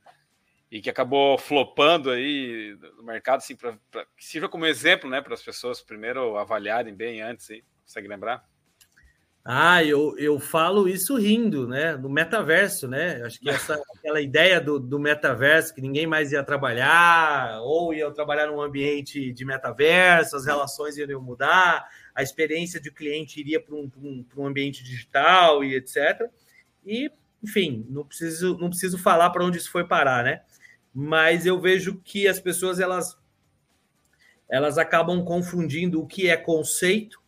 [0.72, 3.78] e que acabou flopando aí no mercado, assim, para
[4.18, 7.64] que sirva como exemplo, né, para as pessoas primeiro avaliarem bem antes, hein?
[7.88, 8.46] consegue lembrar?
[9.50, 11.96] Ah, eu, eu falo isso rindo, né?
[11.96, 13.24] Do metaverso, né?
[13.24, 18.12] Acho que essa aquela ideia do, do metaverso, que ninguém mais ia trabalhar, ou ia
[18.12, 23.74] trabalhar num ambiente de metaverso, as relações iriam mudar, a experiência de cliente iria para
[23.74, 26.30] um, um, um ambiente digital e etc.
[26.86, 27.10] E,
[27.42, 30.42] enfim, não preciso, não preciso falar para onde isso foi parar, né?
[31.00, 33.16] Mas eu vejo que as pessoas elas,
[34.50, 37.22] elas acabam confundindo o que é conceito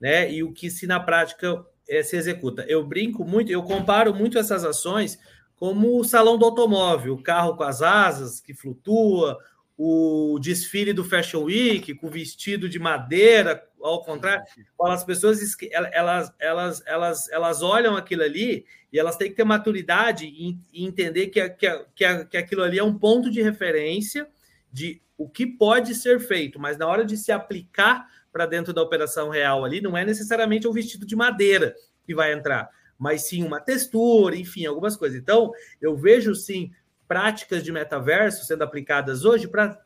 [0.00, 2.66] né, e o que se na prática é, se executa.
[2.66, 5.20] Eu brinco muito, eu comparo muito essas ações
[5.54, 9.38] como o salão do automóvel, o carro com as asas que flutua,
[9.78, 14.44] o desfile do Fashion Week com vestido de madeira, ao contrário,
[14.80, 15.38] as pessoas
[15.70, 18.66] elas, elas, elas, elas olham aquilo ali
[18.96, 22.82] e elas têm que ter maturidade e, entender que, que, que, que aquilo ali é
[22.82, 24.26] um ponto de referência
[24.72, 28.80] de o que pode ser feito, mas na hora de se aplicar para dentro da
[28.80, 31.74] operação real ali, não é necessariamente um vestido de madeira
[32.06, 35.18] que vai entrar, mas sim uma textura, enfim, algumas coisas.
[35.18, 36.72] Então, eu vejo sim
[37.06, 39.78] práticas de metaverso sendo aplicadas hoje para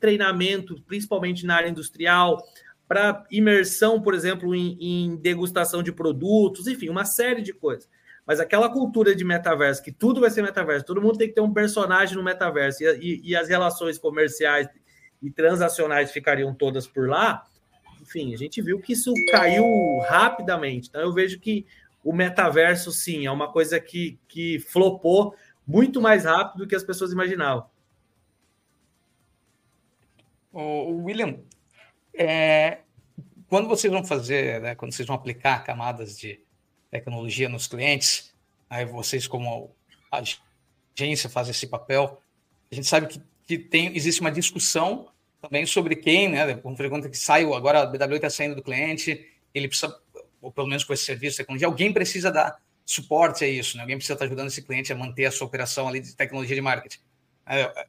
[0.00, 2.42] treinamento, principalmente na área industrial,
[2.88, 7.86] para imersão, por exemplo, em, em, degustação de produtos, enfim, uma série de coisas.
[8.26, 11.40] Mas aquela cultura de metaverso, que tudo vai ser metaverso, todo mundo tem que ter
[11.40, 14.68] um personagem no metaverso, e, e, e as relações comerciais
[15.22, 17.46] e transacionais ficariam todas por lá,
[18.02, 19.64] enfim, a gente viu que isso caiu
[20.08, 20.88] rapidamente.
[20.88, 21.66] Então, eu vejo que
[22.04, 25.34] o metaverso, sim, é uma coisa que, que flopou
[25.66, 27.66] muito mais rápido do que as pessoas imaginavam.
[30.52, 31.40] O William,
[32.14, 32.78] é,
[33.48, 36.40] quando vocês vão fazer, né, quando vocês vão aplicar camadas de
[36.98, 38.32] tecnologia nos clientes,
[38.68, 39.74] aí vocês como
[40.10, 42.20] agência fazem esse papel,
[42.70, 45.08] a gente sabe que, que tem, existe uma discussão
[45.40, 49.26] também sobre quem, né, como pergunta que saiu, agora a BW está saindo do cliente,
[49.54, 49.96] ele precisa,
[50.40, 53.82] ou pelo menos com esse serviço de tecnologia, alguém precisa dar suporte a isso, né?
[53.82, 56.62] alguém precisa estar ajudando esse cliente a manter a sua operação ali de tecnologia de
[56.62, 56.98] marketing.
[57.44, 57.86] É,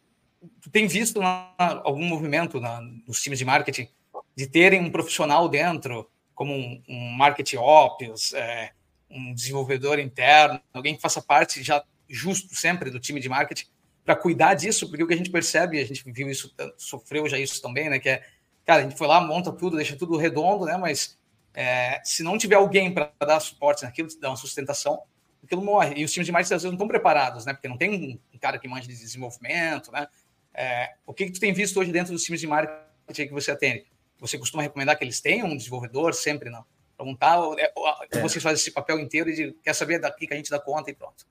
[0.61, 3.87] tu tem visto na, algum movimento na, nos times de marketing
[4.35, 8.71] de terem um profissional dentro, como um, um marketing ops, é,
[9.09, 13.65] um desenvolvedor interno, alguém que faça parte já justo sempre do time de marketing
[14.05, 17.37] para cuidar disso, porque o que a gente percebe, a gente viu isso, sofreu já
[17.37, 17.99] isso também, né?
[17.99, 18.23] Que é,
[18.65, 20.77] cara, a gente foi lá, monta tudo, deixa tudo redondo, né?
[20.77, 21.17] Mas
[21.53, 25.01] é, se não tiver alguém para dar suporte naquilo, dar uma sustentação,
[25.43, 25.95] aquilo morre.
[25.97, 27.53] E os times de marketing às vezes não estão preparados, né?
[27.53, 30.07] Porque não tem um cara que manja de desenvolvimento, né?
[30.53, 33.51] É, o que, que tu tem visto hoje dentro dos times de marketing que você
[33.51, 33.85] atende?
[34.19, 36.65] Você costuma recomendar que eles tenham um desenvolvedor sempre não?
[36.97, 37.71] Para montar, ou, é,
[38.11, 38.19] é.
[38.19, 40.89] vocês fazem esse papel inteiro e de, quer saber daqui que a gente dá conta
[40.89, 41.25] e pronto.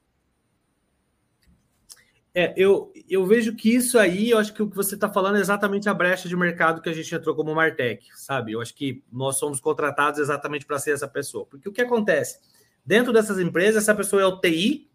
[2.33, 5.39] É, eu, eu vejo que isso aí, eu acho que o que você está falando
[5.39, 8.53] é exatamente a brecha de mercado que a gente entrou como Martech, sabe?
[8.53, 11.47] Eu acho que nós somos contratados exatamente para ser essa pessoa.
[11.47, 12.39] Porque o que acontece?
[12.85, 14.89] Dentro dessas empresas, essa pessoa é o TI,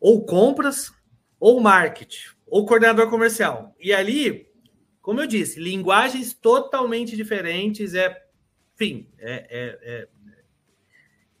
[0.00, 0.92] ou compras,
[1.40, 3.74] ou marketing ou coordenador comercial.
[3.80, 4.46] E ali,
[5.00, 8.23] como eu disse, linguagens totalmente diferentes, é,
[8.74, 10.08] enfim, é, é,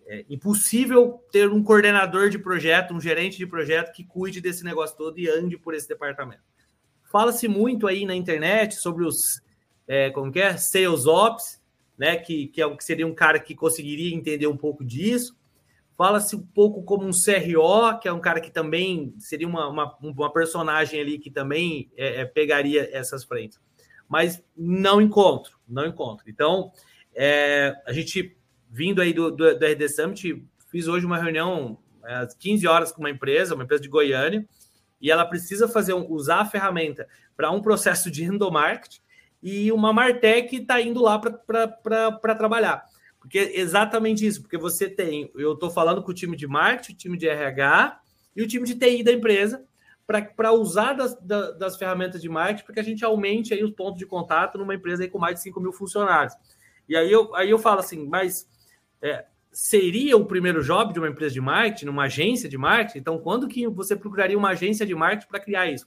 [0.06, 4.64] é, é impossível ter um coordenador de projeto, um gerente de projeto que cuide desse
[4.64, 6.42] negócio todo e ande por esse departamento.
[7.04, 9.40] Fala-se muito aí na internet sobre os,
[9.86, 11.62] é, como que é, sales ops,
[11.96, 15.36] né, que, que, é, que seria um cara que conseguiria entender um pouco disso.
[15.96, 19.96] Fala-se um pouco como um CRO, que é um cara que também seria uma, uma,
[20.00, 23.60] uma personagem ali que também é, é, pegaria essas frentes.
[24.08, 26.28] Mas não encontro, não encontro.
[26.28, 26.72] Então,
[27.14, 28.36] é, a gente,
[28.70, 32.92] vindo aí do, do, do RD Summit, fiz hoje uma reunião é, às 15 horas
[32.92, 34.46] com uma empresa, uma empresa de Goiânia,
[35.00, 39.00] e ela precisa fazer um, usar a ferramenta para um processo de endomarketing,
[39.42, 42.84] e uma Martech está indo lá para trabalhar.
[43.20, 46.92] Porque é exatamente isso, porque você tem, eu estou falando com o time de marketing,
[46.92, 48.00] o time de RH
[48.34, 49.64] e o time de TI da empresa
[50.06, 51.16] para usar das,
[51.58, 54.74] das, ferramentas de marketing para que a gente aumente aí os pontos de contato numa
[54.74, 56.34] empresa com mais de 5 mil funcionários.
[56.88, 58.48] E aí eu, aí eu falo assim, mas
[59.00, 62.98] é, seria o primeiro job de uma empresa de marketing, numa agência de marketing?
[62.98, 65.86] Então, quando que você procuraria uma agência de marketing para criar isso?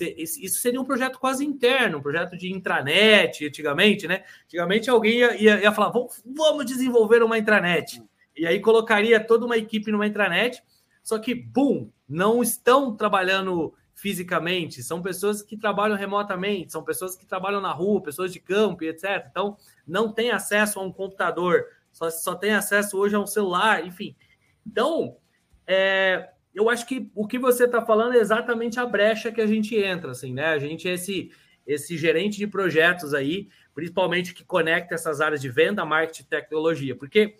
[0.00, 4.22] Isso seria um projeto quase interno, um projeto de intranet, antigamente, né?
[4.44, 8.00] Antigamente alguém ia, ia, ia falar, vamos desenvolver uma intranet.
[8.36, 10.62] E aí colocaria toda uma equipe numa intranet,
[11.02, 17.26] só que, bum, não estão trabalhando fisicamente, são pessoas que trabalham remotamente, são pessoas que
[17.26, 19.26] trabalham na rua, pessoas de campo etc.
[19.28, 23.84] Então, não tem acesso a um computador, só, só tem acesso hoje a um celular,
[23.84, 24.14] enfim.
[24.64, 25.16] Então,
[25.66, 29.46] é, eu acho que o que você está falando é exatamente a brecha que a
[29.46, 30.46] gente entra, assim, né?
[30.46, 31.32] A gente é esse,
[31.66, 36.94] esse gerente de projetos aí, principalmente que conecta essas áreas de venda, marketing e tecnologia,
[36.94, 37.34] porque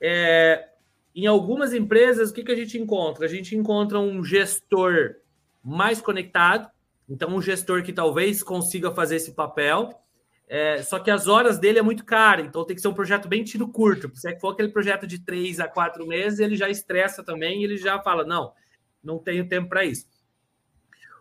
[0.00, 0.70] é,
[1.14, 3.26] em algumas empresas, o que, que a gente encontra?
[3.26, 5.16] A gente encontra um gestor
[5.64, 6.68] mais conectado,
[7.08, 9.90] então um gestor que talvez consiga fazer esse papel,
[10.46, 13.26] é, só que as horas dele é muito cara, então tem que ser um projeto
[13.26, 14.10] bem tiro curto.
[14.14, 17.98] Se for aquele projeto de três a quatro meses, ele já estressa também ele já
[18.00, 18.52] fala: não,
[19.02, 20.06] não tenho tempo para isso.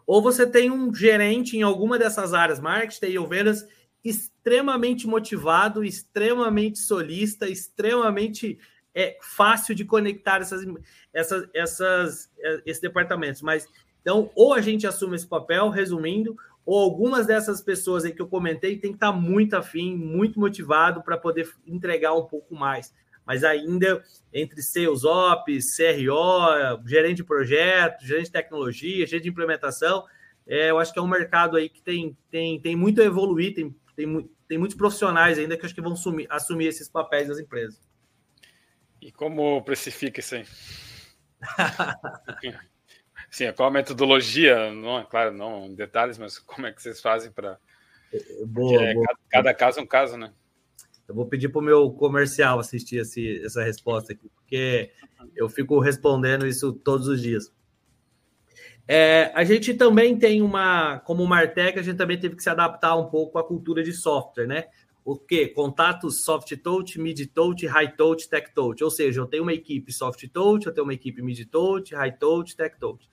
[0.06, 3.66] Ou você tem um gerente em alguma dessas áreas, marketing e vendas,
[4.04, 8.60] extremamente motivado, extremamente solista, extremamente
[8.96, 10.66] é fácil de conectar essas,
[11.14, 13.42] essas, essas, é, esses departamentos.
[13.42, 13.68] Mas
[14.04, 18.28] então, ou a gente assume esse papel, resumindo, ou algumas dessas pessoas aí que eu
[18.28, 22.94] comentei tem que estar muito afim, muito motivado para poder entregar um pouco mais.
[23.26, 24.04] Mas ainda
[24.34, 30.04] entre Sales Ops, CRO, gerente de projeto, gerente de tecnologia, gerente de implementação,
[30.46, 33.54] é, eu acho que é um mercado aí que tem, tem, tem muito a evoluir,
[33.54, 37.40] tem, tem, tem muitos profissionais ainda que acho que vão assumir, assumir esses papéis das
[37.40, 37.80] empresas.
[39.04, 40.46] E como precifica isso aí?
[43.30, 44.72] Sim, qual a metodologia?
[44.72, 47.60] Não, é claro, não detalhes, mas como é que vocês fazem para.
[48.14, 49.06] É, boa, é, boa.
[49.06, 50.32] Cada, cada, caso é um caso, né?
[51.06, 54.94] Eu vou pedir para o meu comercial assistir esse, essa resposta aqui, porque
[55.36, 57.52] eu fico respondendo isso todos os dias.
[58.88, 62.96] É, a gente também tem uma, como Martech, a gente também teve que se adaptar
[62.96, 64.68] um pouco à cultura de software, né?
[65.06, 65.48] O que?
[65.48, 68.84] Contatos soft touch, mid touch, high touch, tech touch.
[68.84, 72.18] Ou seja, eu tenho uma equipe soft touch, eu tenho uma equipe mid touch, high
[72.18, 73.10] touch, tech touch.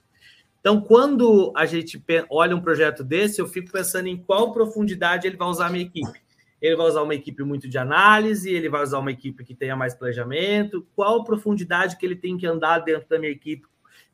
[0.61, 5.35] Então, quando a gente olha um projeto desse, eu fico pensando em qual profundidade ele
[5.35, 6.21] vai usar a minha equipe.
[6.61, 9.75] Ele vai usar uma equipe muito de análise, ele vai usar uma equipe que tenha
[9.75, 13.65] mais planejamento, qual profundidade que ele tem que andar dentro da minha equipe,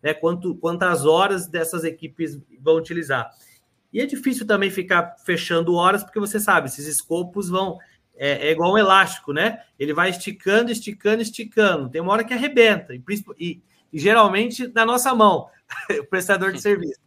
[0.01, 0.13] né?
[0.13, 3.29] Quanto, quantas horas dessas equipes vão utilizar.
[3.91, 7.77] E é difícil também ficar fechando horas, porque você sabe, esses escopos vão.
[8.19, 9.61] É, é igual um elástico, né?
[9.77, 11.89] Ele vai esticando, esticando, esticando.
[11.89, 13.01] Tem uma hora que arrebenta, e,
[13.37, 13.61] e,
[13.93, 15.47] e geralmente na nossa mão,
[16.01, 16.99] o prestador de serviço.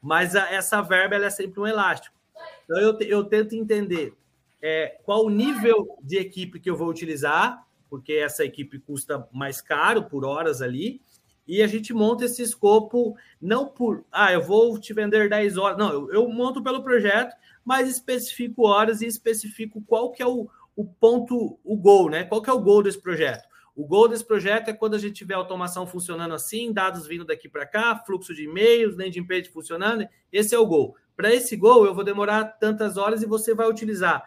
[0.00, 2.16] Mas a, essa verba é sempre um elástico.
[2.64, 4.14] Então eu, eu tento entender
[4.60, 9.60] é, qual o nível de equipe que eu vou utilizar, porque essa equipe custa mais
[9.60, 11.00] caro por horas ali,
[11.46, 15.78] e a gente monta esse escopo não por, ah, eu vou te vender 10 horas.
[15.78, 20.48] Não, eu, eu monto pelo projeto, mas especifico horas e especifico qual que é o,
[20.74, 22.24] o ponto, o gol, né?
[22.24, 23.44] Qual que é o gol desse projeto?
[23.76, 27.48] O gol desse projeto é quando a gente tiver automação funcionando assim, dados vindo daqui
[27.48, 30.06] para cá, fluxo de e-mails, landing page funcionando.
[30.32, 30.96] Esse é o gol.
[31.16, 34.22] Para esse gol, eu vou demorar tantas horas e você vai utilizar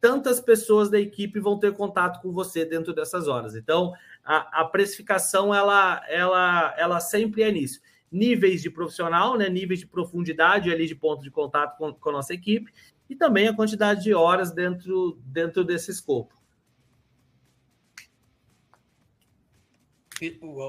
[0.00, 3.54] tantas pessoas da equipe vão ter contato com você dentro dessas horas.
[3.54, 3.92] Então,
[4.24, 7.80] a, a precificação ela, ela, ela sempre é nisso.
[8.10, 12.12] Níveis de profissional, né, níveis de profundidade ali de ponto de contato com, com a
[12.12, 12.72] nossa equipe
[13.08, 16.40] e também a quantidade de horas dentro, dentro desse escopo.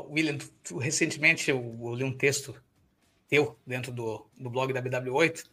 [0.10, 2.56] William, tu, recentemente eu, eu, li um texto
[3.28, 5.44] teu dentro do, do blog da BW8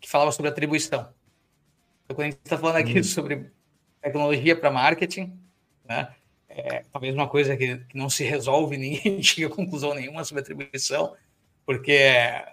[0.00, 1.12] que falava sobre atribuição.
[2.08, 3.04] Então, quando a gente está falando aqui hum.
[3.04, 3.50] sobre
[4.00, 5.38] tecnologia para marketing,
[5.84, 6.08] né,
[6.48, 10.42] é, talvez uma coisa que, que, não se resolve, ninguém chega a conclusão nenhuma sobre
[10.42, 11.14] atribuição,
[11.66, 11.98] porque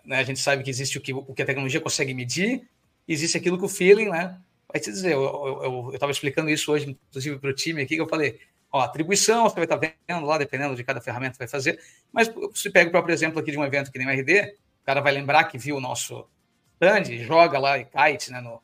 [0.03, 2.67] né, a gente sabe que existe o que, o que a tecnologia consegue medir,
[3.07, 4.37] existe aquilo que o feeling né,
[4.67, 5.13] vai te dizer.
[5.13, 8.37] Eu estava explicando isso hoje, inclusive, para o time aqui, que eu falei,
[8.69, 11.79] ó, atribuição, você vai estar tá vendo lá, dependendo de cada ferramenta que vai fazer,
[12.11, 14.85] mas se pega o próprio exemplo aqui de um evento que nem o RD, o
[14.85, 16.27] cara vai lembrar que viu o nosso
[16.73, 18.61] stand, joga lá e kite né, no,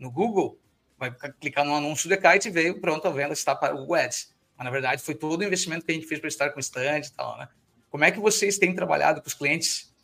[0.00, 0.58] no Google,
[0.98, 3.96] vai clicar no anúncio do kite e veio, pronto, a venda está para o Google
[3.96, 4.34] Ads.
[4.56, 6.60] Mas, na verdade, foi todo o investimento que a gente fez para estar com o
[6.60, 7.48] stand e tal, né?
[7.90, 9.94] Como é que vocês têm trabalhado com os clientes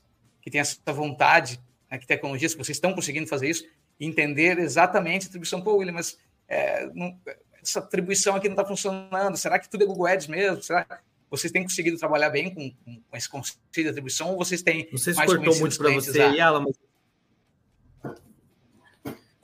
[0.42, 3.64] que têm essa vontade, né, que tecnologias, que vocês estão conseguindo fazer isso,
[3.98, 5.62] entender exatamente a atribuição?
[5.62, 7.18] Pô, William, mas é, não,
[7.62, 9.37] essa atribuição aqui não está funcionando.
[9.37, 10.62] Será que tudo é Google Ads mesmo?
[10.62, 10.94] Será que
[11.30, 14.98] vocês têm conseguido trabalhar bem com, com, esse conceito de atribuição ou vocês têm Não
[14.98, 16.86] sei se cortou muito para você aí, Alan, mas...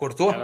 [0.03, 0.35] Cortou?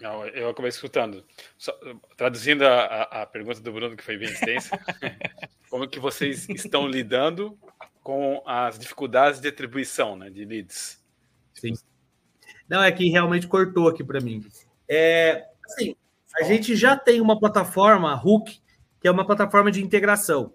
[0.00, 1.22] Não, eu acabei escutando.
[1.58, 1.78] Só,
[2.16, 4.80] traduzindo a, a, pergunta do Bruno, que foi bem extensa,
[5.68, 7.58] como que vocês estão lidando
[8.02, 11.04] com as dificuldades de atribuição né, de leads?
[11.52, 11.74] Sim.
[12.66, 14.42] Não, é que realmente cortou aqui para mim.
[14.88, 15.94] É, assim,
[16.40, 18.58] a gente já tem uma plataforma, Hook,
[19.02, 20.54] que é uma plataforma de integração.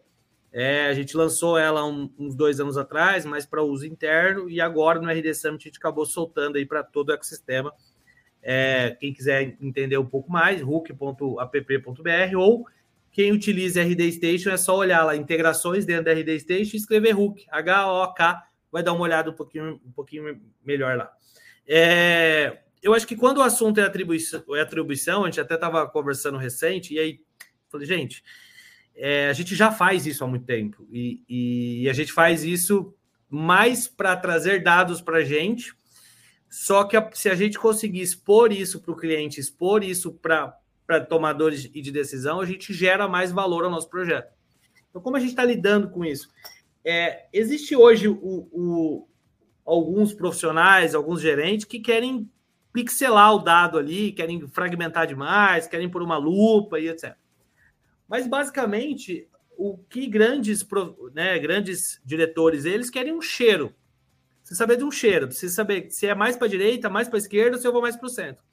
[0.51, 4.59] É, a gente lançou ela um, uns dois anos atrás, mas para uso interno, e
[4.59, 7.71] agora no RD Summit a gente acabou soltando aí para todo o ecossistema
[8.41, 12.65] é, quem quiser entender um pouco mais, hook.app.br ou
[13.11, 17.17] quem utiliza RD Station é só olhar lá integrações dentro da RD Station e escrever
[17.17, 21.11] Hook, H-O-K, vai dar uma olhada um pouquinho, um pouquinho melhor lá.
[21.67, 25.87] É, eu acho que quando o assunto é atribuição, é atribuição a gente até estava
[25.89, 27.19] conversando recente, e aí
[27.69, 28.23] falei, gente,
[28.95, 32.93] é, a gente já faz isso há muito tempo, e, e a gente faz isso
[33.29, 35.73] mais para trazer dados para a gente,
[36.49, 41.63] só que se a gente conseguir expor isso para o cliente, expor isso para tomadores
[41.63, 44.31] de decisão, a gente gera mais valor ao nosso projeto.
[44.89, 46.29] Então, como a gente está lidando com isso?
[46.83, 49.07] É, existe hoje o, o,
[49.65, 52.29] alguns profissionais, alguns gerentes que querem
[52.71, 57.15] pixelar o dado ali, querem fragmentar demais, querem por uma lupa e etc.
[58.07, 59.27] Mas, basicamente,
[59.57, 60.65] o que grandes,
[61.13, 63.75] né, grandes diretores eles querem um cheiro.
[64.47, 67.57] Você saber de um cheiro, precisa saber se é mais para direita, mais para esquerda,
[67.57, 68.45] se eu vou mais para o centro.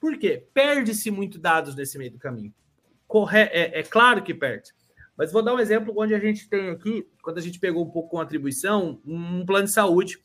[0.00, 0.44] Por quê?
[0.52, 2.52] Perde-se muito dados nesse meio do caminho.
[3.06, 4.72] Corre é, é, claro que perde.
[5.16, 7.88] Mas vou dar um exemplo onde a gente tem aqui, quando a gente pegou um
[7.88, 10.18] pouco com atribuição, um plano de saúde.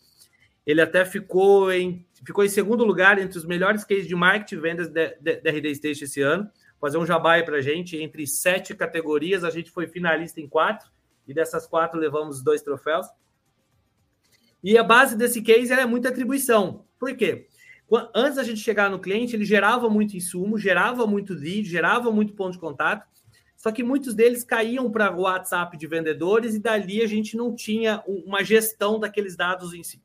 [0.66, 4.60] Ele até ficou em, ficou em segundo lugar entre os melhores cases de marketing e
[4.60, 6.50] vendas da RD Station esse ano.
[6.82, 10.90] Fazer um jabai para a gente, entre sete categorias, a gente foi finalista em quatro,
[11.28, 13.06] e dessas quatro levamos dois troféus.
[14.64, 16.86] E a base desse case é muita atribuição.
[16.98, 17.48] Por quê?
[18.16, 22.34] Antes da gente chegar no cliente, ele gerava muito insumo, gerava muito lead, gerava muito
[22.34, 23.06] ponto de contato.
[23.58, 27.54] Só que muitos deles caíam para o WhatsApp de vendedores e dali a gente não
[27.54, 30.02] tinha uma gestão daqueles dados em si.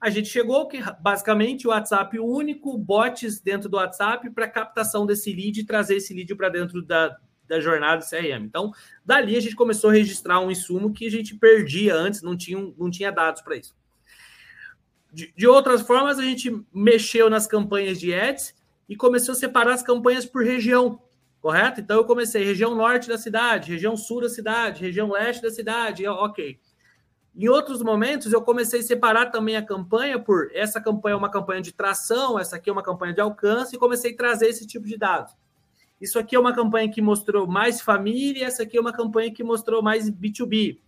[0.00, 5.32] A gente chegou que basicamente o WhatsApp único, bots dentro do WhatsApp para captação desse
[5.32, 7.16] lead e trazer esse lead para dentro da,
[7.48, 8.44] da jornada CRM.
[8.44, 8.70] Então,
[9.04, 12.72] dali a gente começou a registrar um insumo que a gente perdia antes, não tinha,
[12.78, 13.74] não tinha dados para isso.
[15.14, 18.52] De, de outras formas, a gente mexeu nas campanhas de ads
[18.88, 21.00] e começou a separar as campanhas por região,
[21.40, 21.80] correto?
[21.80, 26.04] Então eu comecei região norte da cidade, região sul da cidade, região leste da cidade,
[26.04, 26.58] ok.
[27.36, 31.30] Em outros momentos, eu comecei a separar também a campanha por essa campanha é uma
[31.30, 34.66] campanha de tração, essa aqui é uma campanha de alcance, e comecei a trazer esse
[34.66, 35.32] tipo de dados.
[36.00, 39.44] Isso aqui é uma campanha que mostrou mais família, essa aqui é uma campanha que
[39.44, 40.78] mostrou mais B2B.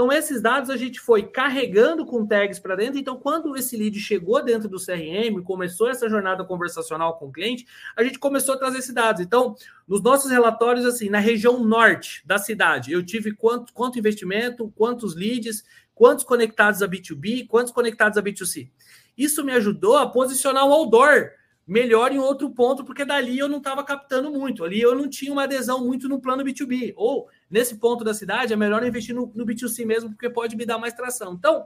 [0.00, 2.98] Então, esses dados a gente foi carregando com tags para dentro.
[2.98, 7.66] Então, quando esse lead chegou dentro do CRM, começou essa jornada conversacional com o cliente,
[7.94, 9.20] a gente começou a trazer esses dados.
[9.20, 9.54] Então,
[9.86, 15.14] nos nossos relatórios, assim, na região norte da cidade, eu tive quanto, quanto investimento, quantos
[15.14, 18.70] leads, quantos conectados a B2B, quantos conectados a B2C.
[19.18, 21.32] Isso me ajudou a posicionar o outdoor
[21.66, 24.64] melhor em outro ponto, porque dali eu não estava captando muito.
[24.64, 26.92] Ali eu não tinha uma adesão muito no plano B2B.
[26.96, 30.66] Ou, nesse ponto da cidade, é melhor investir no, no B2C mesmo, porque pode me
[30.66, 31.34] dar mais tração.
[31.34, 31.64] Então,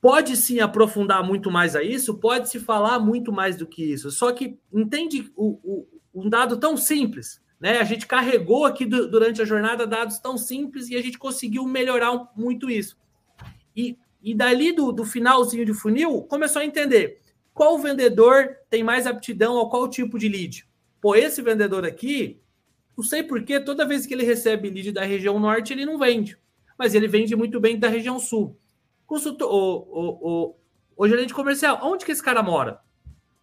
[0.00, 4.10] pode sim aprofundar muito mais a isso, pode se falar muito mais do que isso.
[4.10, 7.78] Só que entende o, o, um dado tão simples, né?
[7.78, 11.64] A gente carregou aqui do, durante a jornada dados tão simples e a gente conseguiu
[11.64, 12.98] melhorar muito isso.
[13.76, 17.21] E, e dali do, do finalzinho de funil, começou a entender
[17.54, 20.66] qual vendedor tem mais aptidão a qual tipo de lead?
[21.00, 22.40] Pô, esse vendedor aqui,
[22.96, 26.38] não sei porquê, toda vez que ele recebe lead da região norte, ele não vende.
[26.78, 28.58] Mas ele vende muito bem da região sul.
[29.06, 30.56] Consultor, o, o, o,
[30.96, 32.80] o gerente comercial, onde que esse cara mora?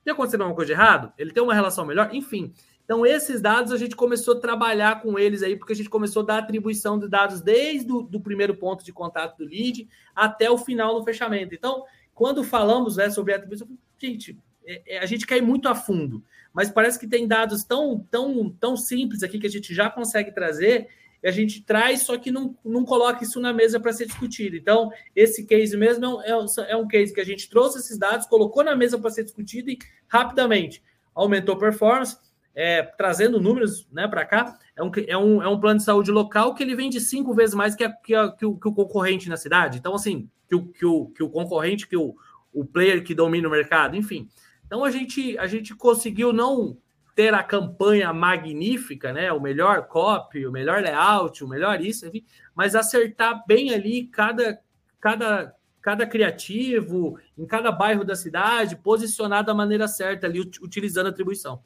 [0.06, 1.14] Já aconteceu alguma coisa de errado?
[1.18, 2.10] Ele tem uma relação melhor?
[2.14, 2.54] Enfim.
[2.84, 6.24] Então, esses dados a gente começou a trabalhar com eles aí, porque a gente começou
[6.24, 10.50] a dar atribuição de dados desde o do primeiro ponto de contato do lead até
[10.50, 11.54] o final do fechamento.
[11.54, 11.84] Então,
[12.20, 13.66] quando falamos né, sobre atribuição,
[13.98, 16.22] gente, é, é, a gente cai muito a fundo,
[16.54, 20.30] mas parece que tem dados tão, tão, tão simples aqui que a gente já consegue
[20.34, 20.90] trazer
[21.24, 24.58] e a gente traz, só que não, não coloca isso na mesa para ser discutido.
[24.58, 28.28] Então, esse case mesmo é um, é um case que a gente trouxe esses dados,
[28.28, 30.84] colocou na mesa para ser discutido e rapidamente
[31.16, 32.18] aumentou performance,
[32.62, 34.60] é, trazendo números né, para cá.
[34.76, 37.56] É um, é, um, é um plano de saúde local que ele vende cinco vezes
[37.56, 39.78] mais que, a, que, a, que, o, que o concorrente na cidade.
[39.78, 42.14] Então, assim, que o, que o, que o concorrente, que o,
[42.52, 44.28] o player que domina o mercado, enfim.
[44.66, 46.78] Então a gente, a gente conseguiu não
[47.16, 49.32] ter a campanha magnífica, né?
[49.32, 54.60] O melhor copy, o melhor layout, o melhor isso, enfim, mas acertar bem ali cada,
[55.00, 61.10] cada, cada criativo, em cada bairro da cidade, posicionar da maneira certa ali, utilizando a
[61.10, 61.64] atribuição.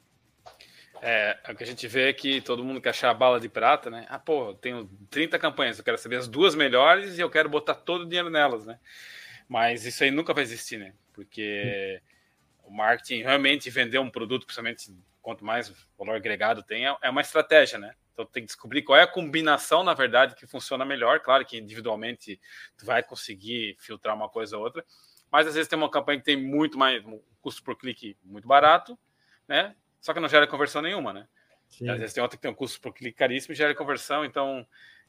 [1.06, 3.46] É, o que a gente vê é que todo mundo quer achar a bala de
[3.46, 4.06] prata, né?
[4.08, 7.46] Ah, pô, eu tenho 30 campanhas, eu quero saber as duas melhores e eu quero
[7.46, 8.80] botar todo o dinheiro nelas, né?
[9.46, 10.94] Mas isso aí nunca vai existir, né?
[11.12, 12.00] Porque
[12.62, 17.20] o marketing realmente vender um produto, principalmente quanto mais valor agregado tem, é, é uma
[17.20, 17.94] estratégia, né?
[18.14, 21.20] Então tem que descobrir qual é a combinação, na verdade, que funciona melhor.
[21.20, 22.40] Claro que individualmente
[22.78, 24.82] tu vai conseguir filtrar uma coisa ou outra,
[25.30, 28.48] mas às vezes tem uma campanha que tem muito mais um custo por clique muito
[28.48, 28.98] barato,
[29.46, 29.76] né?
[30.04, 31.26] Só que não gera conversão nenhuma, né?
[31.88, 34.64] Às vezes tem outra que tem um custo por clique caríssimo e gera conversão, então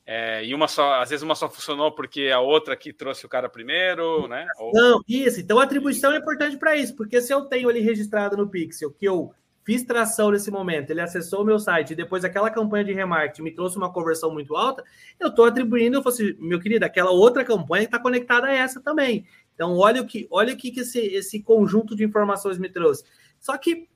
[0.05, 3.29] é, e uma só, às vezes uma só funcionou porque a outra que trouxe o
[3.29, 4.47] cara primeiro, né?
[4.57, 4.71] Ou...
[4.73, 5.41] Não, isso.
[5.41, 8.89] Então a atribuição é importante para isso, porque se eu tenho ali registrado no Pixel
[8.89, 9.33] que eu
[9.65, 13.41] fiz tração nesse momento, ele acessou o meu site e depois aquela campanha de remarketing
[13.41, 14.81] me trouxe uma conversão muito alta,
[15.19, 18.79] eu estou atribuindo, eu falo assim, meu querido, aquela outra campanha está conectada a essa
[18.79, 19.27] também.
[19.53, 23.03] Então, olha o que, olha o que, que esse, esse conjunto de informações me trouxe.
[23.41, 23.89] Só que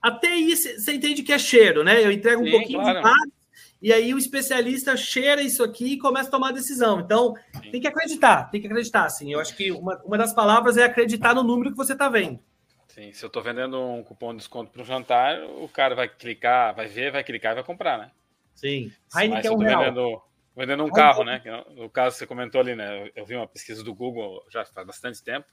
[0.00, 2.04] até aí você entende que é cheiro, né?
[2.04, 3.00] Eu entrego um Sim, pouquinho claro.
[3.00, 3.38] de
[3.80, 7.00] e aí o especialista cheira isso aqui e começa a tomar decisão.
[7.00, 7.70] Então, Sim.
[7.70, 9.32] tem que acreditar, tem que acreditar, assim.
[9.32, 12.40] Eu acho que uma, uma das palavras é acreditar no número que você está vendo.
[12.88, 16.08] Sim, se eu estou vendendo um cupom de desconto para o jantar, o cara vai
[16.08, 18.10] clicar, vai ver, vai clicar e vai comprar, né?
[18.54, 18.90] Sim.
[19.14, 19.84] Heineken é um real.
[19.84, 20.22] Vendendo,
[20.56, 21.40] vendendo um carro, né?
[21.76, 23.08] No caso, você comentou ali, né?
[23.14, 25.46] Eu vi uma pesquisa do Google já faz bastante tempo,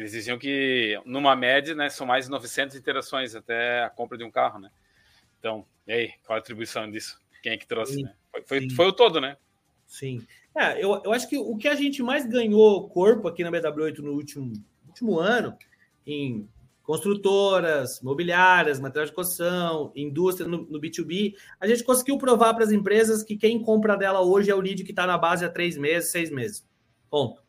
[0.00, 4.24] eles diziam que, numa média, né, são mais de 900 interações até a compra de
[4.24, 4.70] um carro, né?
[5.38, 7.20] Então, e aí, qual a atribuição disso?
[7.42, 8.14] Quem é que trouxe, sim, né?
[8.30, 9.36] Foi, foi, foi, o todo, né?
[9.86, 10.26] Sim.
[10.56, 13.98] É, eu, eu acho que o que a gente mais ganhou corpo aqui na BW8
[13.98, 14.52] no último,
[14.86, 15.56] último ano,
[16.06, 16.48] em
[16.82, 22.72] construtoras, mobiliárias, material de construção, indústria no, no, B2B, a gente conseguiu provar para as
[22.72, 25.76] empresas que quem compra dela hoje é o lead que está na base há três
[25.76, 26.66] meses, seis meses.
[27.08, 27.42] Ponto.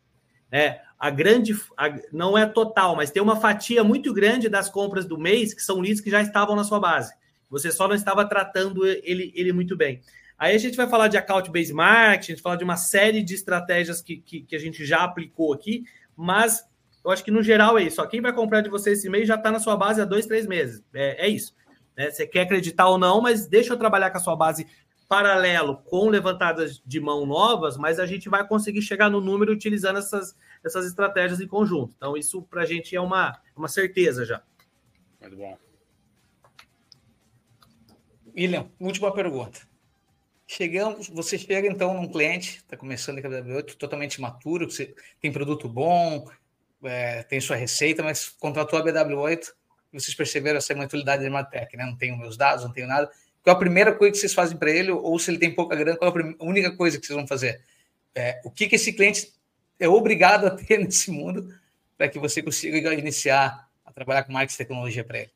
[0.50, 5.04] É, a grande, a, não é total, mas tem uma fatia muito grande das compras
[5.04, 7.12] do mês que são leads que já estavam na sua base.
[7.50, 10.00] Você só não estava tratando ele, ele muito bem.
[10.38, 13.34] Aí a gente vai falar de account-based marketing, a gente fala de uma série de
[13.34, 15.84] estratégias que, que, que a gente já aplicou aqui,
[16.16, 16.64] mas
[17.04, 18.00] eu acho que no geral é isso.
[18.00, 20.24] Ó, quem vai comprar de você esse mês já está na sua base há dois,
[20.24, 20.82] três meses.
[20.94, 21.54] É, é isso.
[21.94, 22.10] Né?
[22.10, 24.66] Você quer acreditar ou não, mas deixa eu trabalhar com a sua base
[25.06, 29.98] paralelo com levantadas de mão novas, mas a gente vai conseguir chegar no número utilizando
[29.98, 30.34] essas,
[30.64, 31.92] essas estratégias em conjunto.
[31.96, 34.42] Então, isso para a gente é uma, uma certeza já.
[35.20, 35.58] Muito bom.
[38.36, 39.60] William, última pergunta.
[40.46, 45.68] Chegamos, você chega então num cliente, está começando a KW8, totalmente maturo, você tem produto
[45.68, 46.28] bom,
[46.82, 49.52] é, tem sua receita, mas contratou a BW8
[49.92, 51.86] e vocês perceberam essa maturidade de Martech, né?
[51.86, 53.10] Não tenho meus dados, não tenho nada.
[53.42, 54.90] Qual a primeira coisa que vocês fazem para ele?
[54.90, 57.62] Ou se ele tem pouca grana, qual é a única coisa que vocês vão fazer?
[58.14, 59.32] É, o que, que esse cliente
[59.78, 61.54] é obrigado a ter nesse mundo
[61.96, 65.30] para que você consiga iniciar a trabalhar com marketing e tecnologia para ele?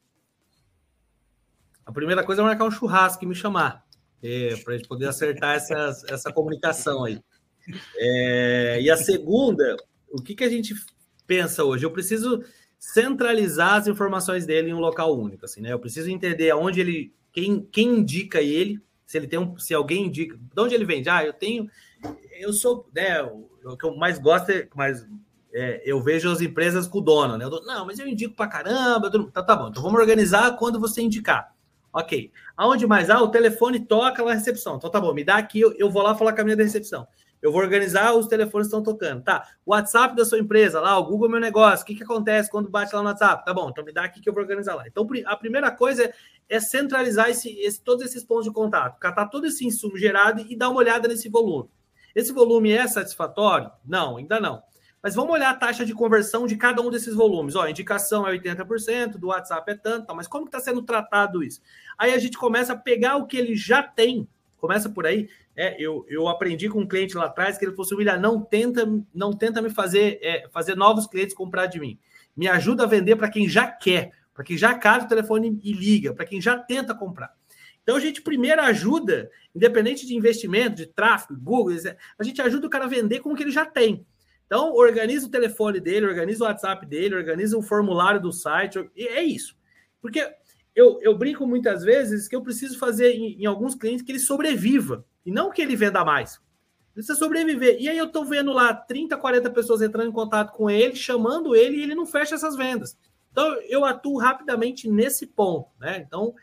[1.84, 3.84] A primeira coisa é marcar um churrasco e me chamar,
[4.22, 7.18] é, para a gente poder acertar essa, essa comunicação aí.
[7.97, 9.76] É, e a segunda,
[10.11, 10.74] o que, que a gente
[11.26, 11.84] pensa hoje?
[11.84, 12.45] Eu preciso
[12.78, 15.72] centralizar as informações dele em um local único, assim, né?
[15.72, 20.07] Eu preciso entender aonde ele, quem, quem indica ele, se ele tem um, se alguém
[20.07, 21.09] indica, de onde ele vende?
[21.09, 21.70] Ah, eu tenho,
[22.39, 23.18] eu sou, né?
[23.73, 25.07] O, que eu mais gosto é, mais
[25.53, 27.45] é, eu vejo as empresas com o dono, né?
[27.45, 29.11] Eu, não, mas eu indico para caramba.
[29.33, 31.55] Tá, tá bom, então vamos organizar quando você indicar.
[31.93, 32.31] Ok.
[32.57, 33.09] Aonde mais?
[33.11, 34.77] Ah, o telefone toca lá na recepção.
[34.77, 36.62] Então tá bom, me dá aqui, eu, eu vou lá falar com a minha da
[36.62, 37.07] recepção.
[37.41, 39.23] Eu vou organizar os telefones estão tocando.
[39.23, 39.49] Tá.
[39.64, 41.85] O WhatsApp da sua empresa, lá, o Google Meu Negócio.
[41.85, 43.45] O que, que acontece quando bate lá no WhatsApp?
[43.45, 44.87] Tá bom, então me dá aqui que eu vou organizar lá.
[44.87, 46.12] Então, a primeira coisa é,
[46.49, 50.57] é centralizar esse, esse, todos esses pontos de contato, catar todo esse insumo gerado e
[50.57, 51.69] dar uma olhada nesse volume.
[52.15, 53.71] Esse volume é satisfatório?
[53.85, 54.63] Não, ainda não.
[55.03, 57.55] Mas vamos olhar a taxa de conversão de cada um desses volumes.
[57.55, 61.61] Ó, indicação é 80%, do WhatsApp é tanto, mas como está sendo tratado isso?
[61.97, 65.77] Aí a gente começa a pegar o que ele já tem, começa por aí, é,
[65.83, 68.87] eu, eu aprendi com um cliente lá atrás que ele falou assim: William, não tenta,
[69.13, 71.99] não tenta me fazer, é, fazer novos clientes comprar de mim.
[72.37, 75.73] Me ajuda a vender para quem já quer, para quem já casa o telefone e
[75.73, 77.33] liga, para quem já tenta comprar.
[77.89, 81.74] Então a gente primeiro ajuda, independente de investimento, de tráfego, Google,
[82.18, 84.07] a gente ajuda o cara a vender com o que ele já tem.
[84.45, 89.09] Então, organiza o telefone dele, organiza o WhatsApp dele, organiza o formulário do site, e
[89.09, 89.57] é isso.
[90.03, 90.22] Porque
[90.76, 94.18] eu, eu brinco muitas vezes que eu preciso fazer em, em alguns clientes que ele
[94.18, 95.03] sobreviva.
[95.24, 96.39] E não que ele venda mais.
[96.93, 97.78] Precisa sobreviver.
[97.80, 101.57] E aí eu estou vendo lá 30, 40 pessoas entrando em contato com ele, chamando
[101.57, 102.99] ele, e ele não fecha essas vendas.
[103.32, 106.05] Então eu atuo rapidamente nesse ponto, né?
[106.07, 106.34] Então,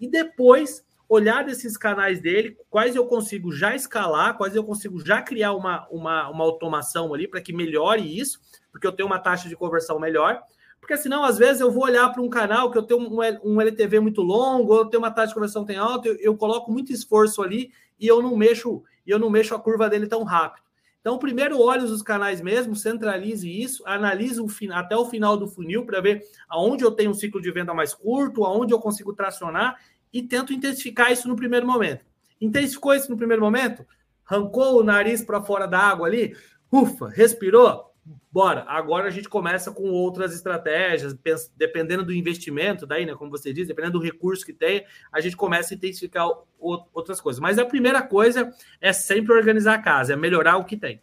[0.00, 5.22] e depois olhar desses canais dele, quais eu consigo já escalar, quais eu consigo já
[5.22, 8.40] criar uma, uma, uma automação ali para que melhore isso,
[8.70, 10.42] porque eu tenho uma taxa de conversão melhor.
[10.80, 13.60] Porque senão, às vezes, eu vou olhar para um canal que eu tenho um, um
[13.60, 16.92] LTV muito longo, eu tenho uma taxa de conversão tem alta, eu, eu coloco muito
[16.92, 20.64] esforço ali e eu não mexo, eu não mexo a curva dele tão rápido.
[21.04, 25.84] Então, primeiro olhe os canais mesmo, centralize isso, analise o até o final do funil
[25.84, 29.78] para ver aonde eu tenho um ciclo de venda mais curto, aonde eu consigo tracionar
[30.14, 32.06] e tento intensificar isso no primeiro momento.
[32.40, 33.84] Intensificou isso no primeiro momento?
[34.24, 36.34] Arrancou o nariz para fora da água ali?
[36.72, 37.94] Ufa, respirou?
[38.30, 38.64] bora.
[38.66, 41.16] Agora a gente começa com outras estratégias,
[41.56, 43.14] dependendo do investimento, daí, né?
[43.14, 47.40] Como você diz, dependendo do recurso que tem, a gente começa a intensificar outras coisas.
[47.40, 51.00] Mas a primeira coisa é sempre organizar a casa, é melhorar o que tem.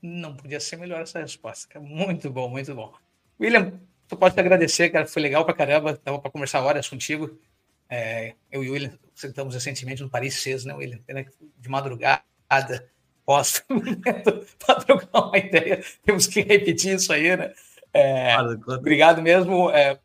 [0.00, 1.80] Não podia ser melhor essa resposta.
[1.80, 2.94] Muito bom, muito bom.
[3.40, 5.06] William, tu pode te agradecer, cara.
[5.06, 5.96] Foi legal pra caramba.
[5.96, 7.38] Tava para conversar horas contigo.
[7.88, 10.98] É, eu e o William sentamos recentemente no Paris 6, né, William?
[11.58, 12.22] De madrugada
[13.26, 13.62] posso
[14.64, 15.82] para trocar uma ideia.
[16.04, 17.52] Temos que repetir isso aí, né?
[17.92, 18.80] É, claro, claro.
[18.80, 19.70] Obrigado mesmo.
[19.70, 19.98] É,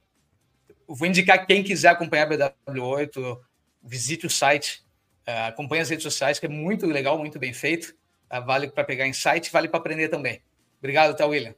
[0.87, 3.39] vou indicar quem quiser acompanhar a BW8,
[3.83, 4.83] visite o site,
[5.25, 7.93] é, acompanhe as redes sociais, que é muito legal, muito bem feito.
[8.27, 8.39] Tá?
[8.39, 10.41] Vale para pegar insight, vale para aprender também.
[10.79, 11.53] Obrigado, tá, William?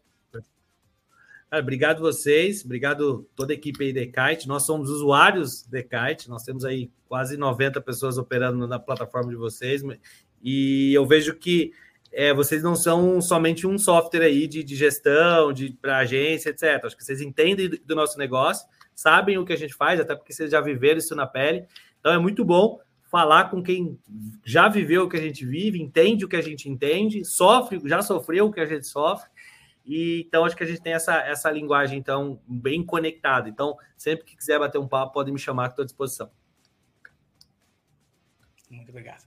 [1.53, 4.47] Cara, obrigado vocês, obrigado toda a equipe aí da Kite.
[4.47, 9.35] Nós somos usuários da Kite, nós temos aí quase 90 pessoas operando na plataforma de
[9.35, 9.83] vocês,
[10.41, 11.71] e eu vejo que
[12.11, 16.83] é, vocês não são somente um software aí de, de gestão, de para agência, etc.
[16.83, 20.15] Acho que vocês entendem do, do nosso negócio, sabem o que a gente faz, até
[20.15, 21.67] porque vocês já viveram isso na pele.
[21.99, 22.79] Então é muito bom
[23.11, 23.99] falar com quem
[24.43, 28.01] já viveu o que a gente vive, entende o que a gente entende, sofre, já
[28.01, 29.29] sofreu o que a gente sofre
[29.85, 33.49] e então acho que a gente tem essa, essa linguagem então bem conectada.
[33.49, 36.31] Então, sempre que quiser bater um papo, pode me chamar, estou à disposição.
[38.69, 39.23] Muito obrigado.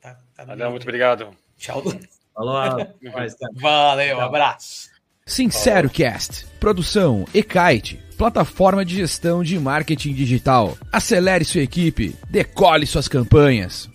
[0.00, 1.30] Tá, tá Valeu, muito obrigado.
[1.56, 1.82] Tchau.
[2.34, 2.54] Falou.
[3.54, 4.90] Valeu, abraço.
[5.24, 10.76] Sincero Cast, produção Ekite, plataforma de gestão de marketing digital.
[10.92, 13.90] Acelere sua equipe, decole suas campanhas.